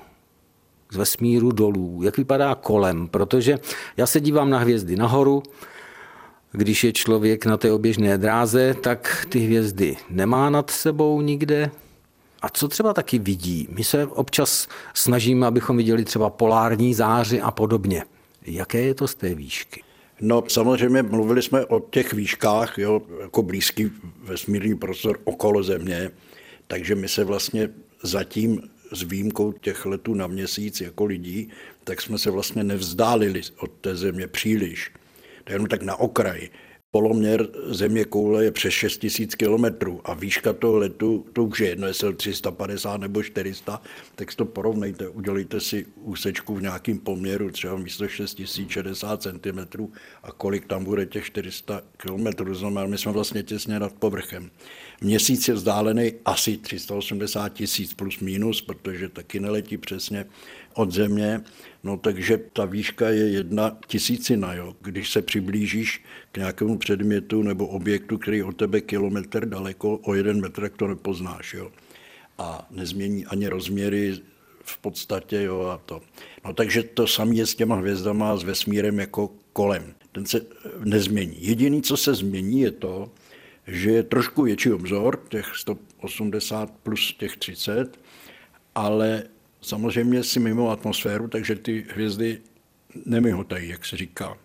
z 0.93 0.97
vesmíru 0.97 1.53
dolů, 1.53 2.01
jak 2.03 2.17
vypadá 2.17 2.55
kolem, 2.55 3.09
protože 3.09 3.59
já 3.97 4.07
se 4.07 4.21
dívám 4.21 4.51
na 4.51 4.59
hvězdy 4.59 4.97
nahoru, 4.97 5.43
když 6.53 6.85
je 6.85 6.93
člověk 6.93 7.47
na 7.47 7.57
té 7.57 7.73
oběžné 7.73 8.19
dráze, 8.19 8.75
tak 8.75 9.27
ty 9.29 9.39
hvězdy 9.39 9.97
nemá 10.11 10.51
nad 10.51 10.71
sebou 10.71 11.21
nikde. 11.21 11.71
A 12.43 12.49
co 12.49 12.69
třeba 12.69 12.95
taky 12.95 13.19
vidí? 13.19 13.69
My 13.71 13.85
se 13.85 14.07
občas 14.07 14.69
snažíme, 14.95 15.47
abychom 15.47 15.77
viděli 15.77 16.05
třeba 16.05 16.31
polární 16.31 16.95
záři 16.95 17.41
a 17.41 17.51
podobně. 17.51 18.05
Jaké 18.47 18.81
je 18.81 18.95
to 18.95 19.09
z 19.09 19.15
té 19.15 19.35
výšky? 19.35 19.83
No 20.21 20.45
samozřejmě 20.49 21.03
mluvili 21.03 21.43
jsme 21.43 21.67
o 21.67 21.81
těch 21.81 22.13
výškách, 22.13 22.79
jo, 22.79 23.03
jako 23.21 23.43
blízký 23.43 23.91
vesmírný 24.23 24.75
prostor 24.75 25.19
okolo 25.25 25.63
Země, 25.63 26.11
takže 26.67 26.95
my 26.95 27.09
se 27.09 27.25
vlastně 27.25 27.69
zatím 28.03 28.71
s 28.93 29.03
výjimkou 29.03 29.53
těch 29.53 29.87
letů 29.87 30.15
na 30.15 30.27
měsíc 30.27 30.81
jako 30.81 31.05
lidí, 31.05 31.49
tak 31.85 32.01
jsme 32.01 32.19
se 32.19 32.31
vlastně 32.31 32.65
nevzdálili 32.65 33.43
od 33.59 33.71
té 33.81 33.97
země 33.97 34.27
příliš. 34.27 34.93
To 35.45 35.53
je 35.53 35.55
jenom 35.55 35.69
tak 35.69 35.83
na 35.83 35.97
okraji. 35.97 36.51
Poloměr 36.93 37.49
země 37.67 38.05
koule 38.05 38.45
je 38.45 38.53
přes 38.53 38.75
6 38.75 39.03
000 39.19 39.31
kilometrů 39.37 40.01
a 40.05 40.15
výška 40.15 40.53
toho 40.53 40.77
letu, 40.79 41.27
to 41.33 41.45
už 41.45 41.61
je 41.61 41.69
jedno, 41.69 41.87
jestli 41.87 42.15
350 42.15 42.97
nebo 42.97 43.23
400, 43.23 43.83
tak 44.15 44.35
to 44.35 44.45
porovnejte, 44.45 45.09
udělejte 45.09 45.61
si 45.61 45.87
úsečku 45.95 46.55
v 46.55 46.63
nějakém 46.63 46.99
poměru, 46.99 47.51
třeba 47.51 47.77
místo 47.77 48.09
6 48.09 48.41
060 48.69 49.23
cm 49.23 49.89
a 50.23 50.33
kolik 50.33 50.67
tam 50.67 50.85
bude 50.85 51.07
těch 51.07 51.25
400 51.25 51.83
kilometrů, 51.97 52.55
znamená, 52.55 52.87
my 52.87 52.99
jsme 52.99 53.13
vlastně 53.13 53.43
těsně 53.43 53.79
nad 53.79 53.93
povrchem. 53.93 54.51
Měsíc 55.01 55.49
je 55.49 55.55
vzdálený 55.55 56.13
asi 56.25 56.57
380 56.57 57.49
tisíc 57.49 57.95
plus 57.95 58.19
minus, 58.19 58.63
protože 58.63 59.09
taky 59.09 59.41
neletí 59.41 59.79
přesně 59.79 60.27
od 60.75 60.93
země, 60.93 61.41
no 61.85 61.97
takže 61.97 62.39
ta 62.53 62.65
výška 62.65 63.09
je 63.09 63.29
jedna 63.29 63.79
tisícina. 63.87 64.55
Jo. 64.55 64.77
Když 64.81 65.11
se 65.11 65.23
přiblížíš 65.23 66.05
k 66.33 66.37
nějakému 66.37 66.79
předmětu 66.79 67.43
nebo 67.43 67.67
objektu, 67.67 68.19
který 68.19 68.43
od 68.43 68.57
tebe 68.57 68.81
kilometr 68.81 69.47
daleko, 69.49 69.97
o 69.97 70.15
jeden 70.15 70.41
metr, 70.41 70.61
tak 70.61 70.77
to 70.77 70.87
nepoznáš. 70.87 71.55
Jo. 71.55 71.73
A 72.39 72.69
nezmění 72.71 73.27
ani 73.27 73.49
rozměry 73.49 74.15
v 74.63 74.79
podstatě. 74.79 75.43
Jo, 75.43 75.63
a 75.63 75.79
to. 75.87 76.01
No 76.45 76.53
takže 76.53 76.83
to 76.83 77.07
samé 77.07 77.35
je 77.35 77.47
s 77.47 77.55
těma 77.55 77.77
hvězdama 77.77 78.33
a 78.33 78.37
s 78.37 78.45
vesmírem 78.45 78.99
jako 78.99 79.31
kolem. 79.53 79.95
Ten 80.13 80.27
se 80.27 80.41
nezmění. 80.85 81.37
Jediný, 81.39 81.83
co 81.83 81.97
se 81.97 82.15
změní, 82.15 82.61
je 82.61 82.71
to, 82.71 83.11
že 83.67 83.91
je 83.91 84.03
trošku 84.03 84.43
větší 84.43 84.73
obzor, 84.73 85.23
těch 85.29 85.53
180 85.57 86.71
plus 86.71 87.15
těch 87.19 87.37
30, 87.37 87.99
ale 88.75 89.23
samozřejmě 89.61 90.25
si 90.25 90.41
mimo 90.41 90.71
atmosféru, 90.71 91.29
takže 91.29 91.55
ty 91.55 91.87
hvězdy 91.95 92.39
nemyhotají, 93.07 93.69
jak 93.69 93.85
se 93.85 93.97
říká. 93.97 94.37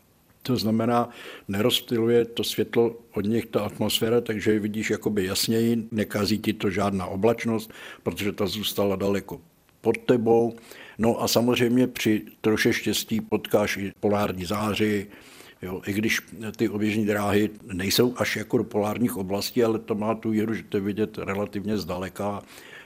To 0.43 0.57
znamená, 0.57 1.09
nerozptiluje 1.47 2.25
to 2.25 2.43
světlo 2.43 2.95
od 3.13 3.25
nich 3.25 3.45
ta 3.45 3.61
atmosféra, 3.61 4.21
takže 4.21 4.51
je 4.51 4.59
vidíš 4.59 4.89
jakoby 4.89 5.25
jasněji, 5.25 5.87
nekazí 5.91 6.39
ti 6.39 6.53
to 6.53 6.69
žádná 6.69 7.05
oblačnost, 7.05 7.73
protože 8.03 8.31
ta 8.31 8.47
zůstala 8.47 8.95
daleko 8.95 9.41
pod 9.81 9.97
tebou. 9.97 10.55
No 10.97 11.21
a 11.21 11.27
samozřejmě 11.27 11.87
při 11.87 12.21
troše 12.41 12.73
štěstí 12.73 13.21
potkáš 13.21 13.77
i 13.77 13.93
polární 13.99 14.45
záři, 14.45 15.07
Jo, 15.61 15.81
I 15.87 15.93
když 15.93 16.21
ty 16.55 16.69
oběžní 16.69 17.05
dráhy 17.05 17.49
nejsou 17.73 18.13
až 18.17 18.35
jako 18.35 18.57
do 18.57 18.63
polárních 18.63 19.17
oblastí, 19.17 19.63
ale 19.63 19.79
to 19.79 19.95
má 19.95 20.15
tu 20.15 20.33
jiru, 20.33 20.53
že 20.53 20.63
to 20.63 20.77
je 20.77 20.81
vidět 20.81 21.17
relativně 21.17 21.77
zdaleka. 21.77 22.41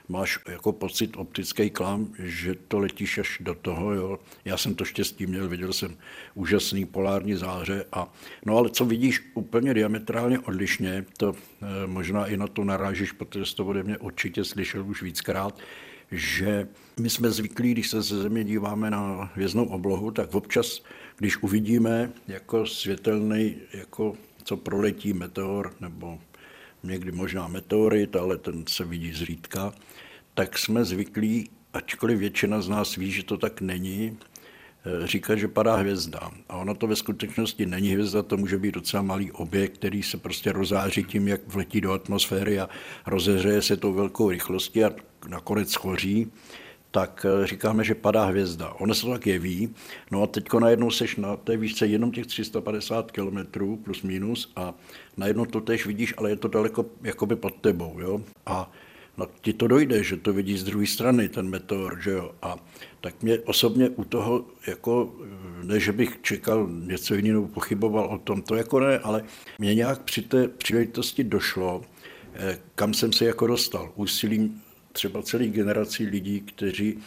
Máš 0.10 0.40
jako 0.50 0.72
pocit 0.72 1.18
optický 1.18 1.70
klam, 1.70 2.14
že 2.20 2.56
to 2.68 2.80
letíš 2.80 3.18
až 3.18 3.38
do 3.40 3.56
toho. 3.56 3.94
Jo. 3.94 4.20
Já 4.46 4.58
jsem 4.58 4.76
to 4.76 4.86
štěstí 4.86 5.26
měl, 5.26 5.48
viděl 5.48 5.74
jsem 5.74 5.98
úžasný 6.34 6.86
polární 6.86 7.36
záře. 7.36 7.86
A, 7.92 8.14
no 8.46 8.58
ale 8.58 8.70
co 8.70 8.86
vidíš 8.86 9.32
úplně 9.34 9.74
diametrálně 9.74 10.40
odlišně, 10.40 11.06
to 11.18 11.34
eh, 11.34 11.88
možná 11.88 12.26
i 12.26 12.38
na 12.38 12.48
to 12.48 12.64
narážíš, 12.64 13.12
protože 13.12 13.46
jsi 13.46 13.56
to 13.56 13.66
ode 13.66 13.84
mě 13.84 13.98
určitě 13.98 14.44
slyšel 14.44 14.86
už 14.86 15.02
víckrát, 15.02 15.60
že 16.12 16.68
my 17.00 17.10
jsme 17.10 17.32
zvyklí, 17.32 17.72
když 17.72 17.90
se 17.90 18.02
ze 18.02 18.22
země 18.22 18.44
díváme 18.44 18.92
na 18.92 19.32
hvězdnou 19.34 19.66
oblohu, 19.66 20.12
tak 20.12 20.36
občas, 20.36 20.84
když 21.18 21.38
uvidíme 21.38 22.12
jako 22.28 22.66
světelný, 22.66 23.56
jako 23.74 24.14
co 24.44 24.58
proletí 24.58 25.14
meteor, 25.14 25.74
nebo 25.80 26.20
někdy 26.84 27.12
možná 27.12 27.48
meteorit, 27.48 28.16
ale 28.16 28.38
ten 28.38 28.64
se 28.68 28.86
vidí 28.86 29.14
zřídka, 29.14 29.74
tak 30.34 30.58
jsme 30.58 30.86
zvyklí, 30.86 31.50
ačkoliv 31.74 32.20
většina 32.20 32.62
z 32.62 32.70
nás 32.70 32.96
ví, 32.96 33.12
že 33.12 33.24
to 33.24 33.38
tak 33.38 33.62
není, 33.62 34.18
eh, 34.86 35.08
říkat, 35.08 35.36
že 35.36 35.48
padá 35.48 35.76
hvězda. 35.76 36.32
A 36.50 36.58
ona 36.58 36.74
to 36.74 36.88
ve 36.88 36.96
skutečnosti 36.96 37.66
není 37.66 37.90
hvězda, 37.90 38.24
to 38.24 38.38
může 38.38 38.58
být 38.58 38.74
docela 38.74 39.04
malý 39.04 39.32
objekt, 39.32 39.74
který 39.74 40.04
se 40.04 40.18
prostě 40.18 40.52
rozáří 40.52 41.04
tím, 41.04 41.28
jak 41.28 41.48
vletí 41.48 41.82
do 41.82 41.92
atmosféry 41.92 42.60
a 42.60 42.70
rozehřeje 43.06 43.62
se 43.62 43.78
tou 43.78 43.94
velkou 43.94 44.30
rychlostí 44.30 44.84
a 44.84 44.92
nakonec 45.28 45.72
schoří, 45.72 46.32
tak 46.92 47.26
eh, 47.26 47.48
říkáme, 47.48 47.84
že 47.84 47.96
padá 47.96 48.26
hvězda. 48.26 48.74
Ono 48.74 48.94
se 48.94 49.06
to 49.06 49.12
tak 49.12 49.28
jeví, 49.28 49.70
no 50.12 50.24
a 50.24 50.28
teď 50.28 50.54
najednou 50.54 50.92
seš 50.92 51.16
na 51.16 51.36
té 51.38 51.58
výšce 51.58 51.88
jenom 51.88 52.12
těch 52.12 52.28
350 52.28 53.12
km 53.12 53.38
plus 53.84 54.02
minus 54.02 54.52
a 54.56 54.74
najednou 55.18 55.46
to 55.46 55.62
tež 55.62 55.86
vidíš, 55.86 56.14
ale 56.18 56.30
je 56.30 56.36
to 56.36 56.48
daleko 56.48 56.86
jakoby 57.04 57.36
pod 57.36 57.56
tebou, 57.62 58.00
jo? 58.00 58.22
A 58.46 58.72
no, 59.18 59.28
ti 59.42 59.54
to 59.54 59.68
dojde, 59.68 60.04
že 60.04 60.18
to 60.18 60.34
vidíš 60.34 60.60
z 60.60 60.64
druhé 60.64 60.88
strany, 60.88 61.30
ten 61.30 61.50
meteor, 61.50 62.02
že 62.02 62.12
jo? 62.12 62.32
A 62.42 62.56
tak 63.02 63.24
mě 63.24 63.40
osobně 63.40 63.90
u 63.90 64.04
toho, 64.04 64.46
jako, 64.68 65.16
ne, 65.64 65.80
že 65.80 65.92
bych 65.92 66.18
čekal 66.22 66.68
něco 66.70 67.16
jiného, 67.16 67.48
pochyboval 67.48 68.06
o 68.06 68.18
tom, 68.18 68.42
to 68.42 68.56
jako 68.56 68.80
ne, 68.80 69.00
ale 69.00 69.24
mě 69.60 69.76
nějak 69.76 70.02
při 70.02 70.22
té 70.22 70.48
příležitosti 70.48 71.24
došlo, 71.24 71.82
eh, 72.34 72.58
kam 72.76 72.94
jsem 72.94 73.14
se 73.14 73.26
jako 73.26 73.48
dostal. 73.48 73.92
Úsilím 73.96 74.62
třeba 75.00 75.22
celý 75.22 75.50
generací 75.50 76.06
lidí, 76.06 76.42
kteří 76.42 77.00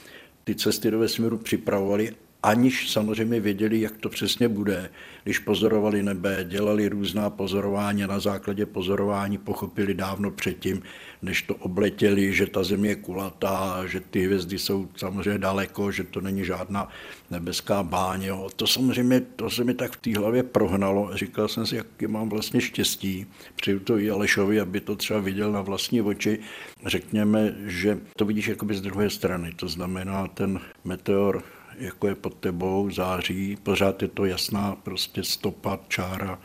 ty 0.45 0.55
cesty 0.55 0.91
do 0.91 0.99
vesmíru 0.99 1.39
připravovali 1.39 2.15
aniž 2.43 2.91
samozřejmě 2.91 3.41
věděli, 3.41 3.81
jak 3.81 3.97
to 3.97 4.09
přesně 4.09 4.49
bude. 4.49 4.91
Když 5.25 5.39
pozorovali 5.39 6.03
nebe, 6.03 6.45
dělali 6.49 6.89
různá 6.89 7.31
pozorování 7.31 8.03
na 8.03 8.21
základě 8.21 8.67
pozorování 8.67 9.39
pochopili 9.39 9.95
dávno 9.95 10.31
předtím, 10.31 10.83
než 11.23 11.43
to 11.43 11.55
obletěli, 11.55 12.33
že 12.33 12.47
ta 12.47 12.65
země 12.65 12.91
je 12.91 12.97
kulatá, 12.97 13.87
že 13.87 14.01
ty 14.01 14.25
hvězdy 14.25 14.59
jsou 14.59 14.89
samozřejmě 14.97 15.39
daleko, 15.39 15.93
že 15.93 16.05
to 16.05 16.21
není 16.21 16.45
žádná 16.45 16.89
nebeská 17.31 17.83
báně. 17.83 18.27
Jo. 18.29 18.49
To 18.57 18.67
samozřejmě 18.67 19.21
to 19.21 19.51
se 19.51 19.65
mi 19.65 19.75
tak 19.75 19.93
v 19.93 20.01
té 20.01 20.19
hlavě 20.19 20.43
prohnalo. 20.43 21.11
Říkal 21.15 21.49
jsem 21.49 21.67
si, 21.67 21.77
jaký 21.77 22.07
mám 22.07 22.29
vlastně 22.29 22.61
štěstí. 22.61 23.27
Přeju 23.57 23.81
to 23.81 23.99
i 23.99 24.11
Alešovi, 24.11 24.61
aby 24.61 24.81
to 24.81 24.97
třeba 24.97 25.21
viděl 25.21 25.53
na 25.53 25.63
vlastní 25.63 26.03
oči. 26.03 26.39
Řekněme, 26.87 27.55
že 27.67 27.99
to 28.17 28.25
vidíš 28.25 28.49
jakoby 28.49 28.75
z 28.75 28.81
druhé 28.81 29.11
strany. 29.11 29.53
To 29.57 29.69
znamená, 29.69 30.29
ten 30.29 30.61
meteor 30.85 31.43
jako 31.83 32.09
je 32.09 32.15
pod 32.15 32.35
tebou, 32.35 32.91
září, 32.91 33.57
pořád 33.63 34.03
je 34.03 34.09
to 34.09 34.25
jasná 34.25 34.77
prostě 34.83 35.25
stopa, 35.25 35.79
čára 35.89 36.39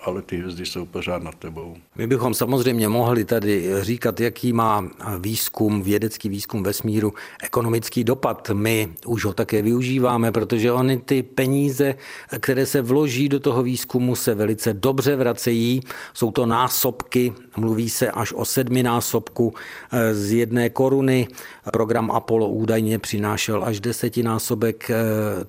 ale 0.00 0.22
ty 0.22 0.36
hvězdy 0.36 0.66
jsou 0.66 0.86
pořád 0.86 1.22
nad 1.22 1.34
tebou. 1.34 1.76
My 1.96 2.06
bychom 2.06 2.34
samozřejmě 2.34 2.88
mohli 2.88 3.24
tady 3.24 3.68
říkat, 3.80 4.20
jaký 4.20 4.52
má 4.52 4.84
výzkum, 5.18 5.82
vědecký 5.82 6.28
výzkum 6.28 6.62
vesmíru 6.62 7.14
ekonomický 7.42 8.04
dopad. 8.04 8.50
My 8.52 8.88
už 9.06 9.24
ho 9.24 9.32
také 9.32 9.62
využíváme, 9.62 10.32
protože 10.32 10.72
oni 10.72 10.98
ty 10.98 11.22
peníze, 11.22 11.94
které 12.40 12.66
se 12.66 12.82
vloží 12.82 13.28
do 13.28 13.40
toho 13.40 13.62
výzkumu, 13.62 14.16
se 14.16 14.34
velice 14.34 14.74
dobře 14.74 15.16
vracejí. 15.16 15.80
Jsou 16.14 16.30
to 16.30 16.46
násobky, 16.46 17.32
mluví 17.56 17.90
se 17.90 18.10
až 18.10 18.32
o 18.32 18.44
sedmi 18.44 18.82
násobku 18.82 19.54
eh, 19.92 20.14
z 20.14 20.32
jedné 20.32 20.70
koruny. 20.70 21.28
Program 21.72 22.10
Apollo 22.10 22.48
údajně 22.48 22.98
přinášel 22.98 23.64
až 23.64 23.80
desetinásobek 23.80 24.90
eh, 24.90 24.94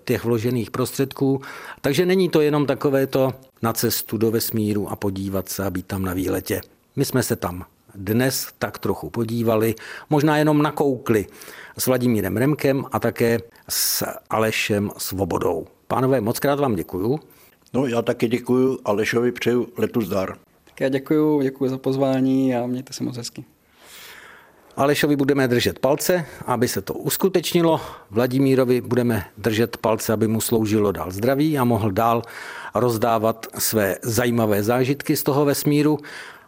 těch 0.04 0.24
vložených 0.24 0.72
prostředků. 0.72 1.42
Takže 1.82 2.06
není 2.06 2.30
to 2.30 2.42
jenom 2.42 2.66
takové 2.66 3.08
to 3.08 3.34
na 3.62 3.74
cestu 3.74 4.18
do 4.18 4.32
vesmíru 4.32 4.90
a 4.90 4.96
podívat 4.96 5.50
se 5.50 5.66
a 5.66 5.70
být 5.70 5.86
tam 5.86 6.02
na 6.02 6.14
výletě. 6.14 6.62
My 6.96 7.06
jsme 7.06 7.24
se 7.24 7.36
tam 7.36 7.66
dnes 7.96 8.48
tak 8.60 8.80
trochu 8.80 9.10
podívali, 9.10 9.76
možná 10.10 10.38
jenom 10.38 10.62
nakoukli 10.62 11.26
s 11.78 11.88
Vladimírem 11.88 12.38
Remkem 12.38 12.86
a 12.92 13.00
také 13.00 13.40
s 13.70 14.06
Alešem 14.30 14.92
Svobodou. 14.98 15.68
Pánové, 15.88 16.22
moc 16.22 16.40
krát 16.40 16.60
vám 16.60 16.76
děkuju. 16.76 17.20
No, 17.74 17.88
já 17.88 18.02
taky 18.02 18.28
děkuju, 18.28 18.80
Alešovi 18.86 19.32
přeju 19.32 19.68
letu 19.78 20.02
zdar. 20.02 20.38
Tak 20.66 20.82
já 20.82 20.90
děkuju, 20.90 21.42
děkuji 21.42 21.70
za 21.70 21.78
pozvání 21.78 22.56
a 22.56 22.68
mějte 22.68 22.94
se 22.94 23.04
moc 23.04 23.18
hezky. 23.18 23.46
Alešovi 24.78 25.16
budeme 25.16 25.48
držet 25.48 25.80
palce, 25.80 26.26
aby 26.46 26.68
se 26.68 26.82
to 26.82 26.94
uskutečnilo. 26.94 27.82
Vladimírovi 28.12 28.82
budeme 28.82 29.26
držet 29.38 29.78
palce, 29.78 30.14
aby 30.14 30.28
mu 30.28 30.42
sloužilo 30.42 30.92
dál 30.92 31.12
zdraví 31.12 31.58
a 31.58 31.64
mohl 31.64 31.92
dál 31.92 32.22
rozdávat 32.76 33.48
své 33.58 33.98
zajímavé 34.02 34.64
zážitky 34.64 35.16
z 35.16 35.24
toho 35.24 35.46
vesmíru. 35.46 35.98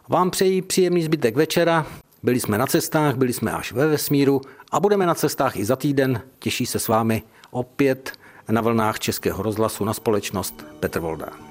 Vám 0.08 0.30
přeji 0.30 0.62
příjemný 0.62 1.02
zbytek 1.02 1.36
večera. 1.36 1.86
Byli 2.22 2.40
jsme 2.40 2.58
na 2.58 2.66
cestách, 2.66 3.16
byli 3.16 3.32
jsme 3.32 3.52
až 3.52 3.72
ve 3.72 3.86
vesmíru 3.86 4.40
a 4.72 4.80
budeme 4.80 5.06
na 5.06 5.14
cestách 5.14 5.56
i 5.56 5.64
za 5.64 5.76
týden. 5.76 6.22
Těší 6.38 6.66
se 6.66 6.78
s 6.78 6.88
vámi 6.88 7.22
opět 7.50 8.12
na 8.48 8.60
vlnách 8.60 8.98
Českého 8.98 9.42
rozhlasu 9.42 9.84
na 9.84 9.94
společnost 9.94 10.66
Petr 10.80 11.00
Voldán. 11.00 11.49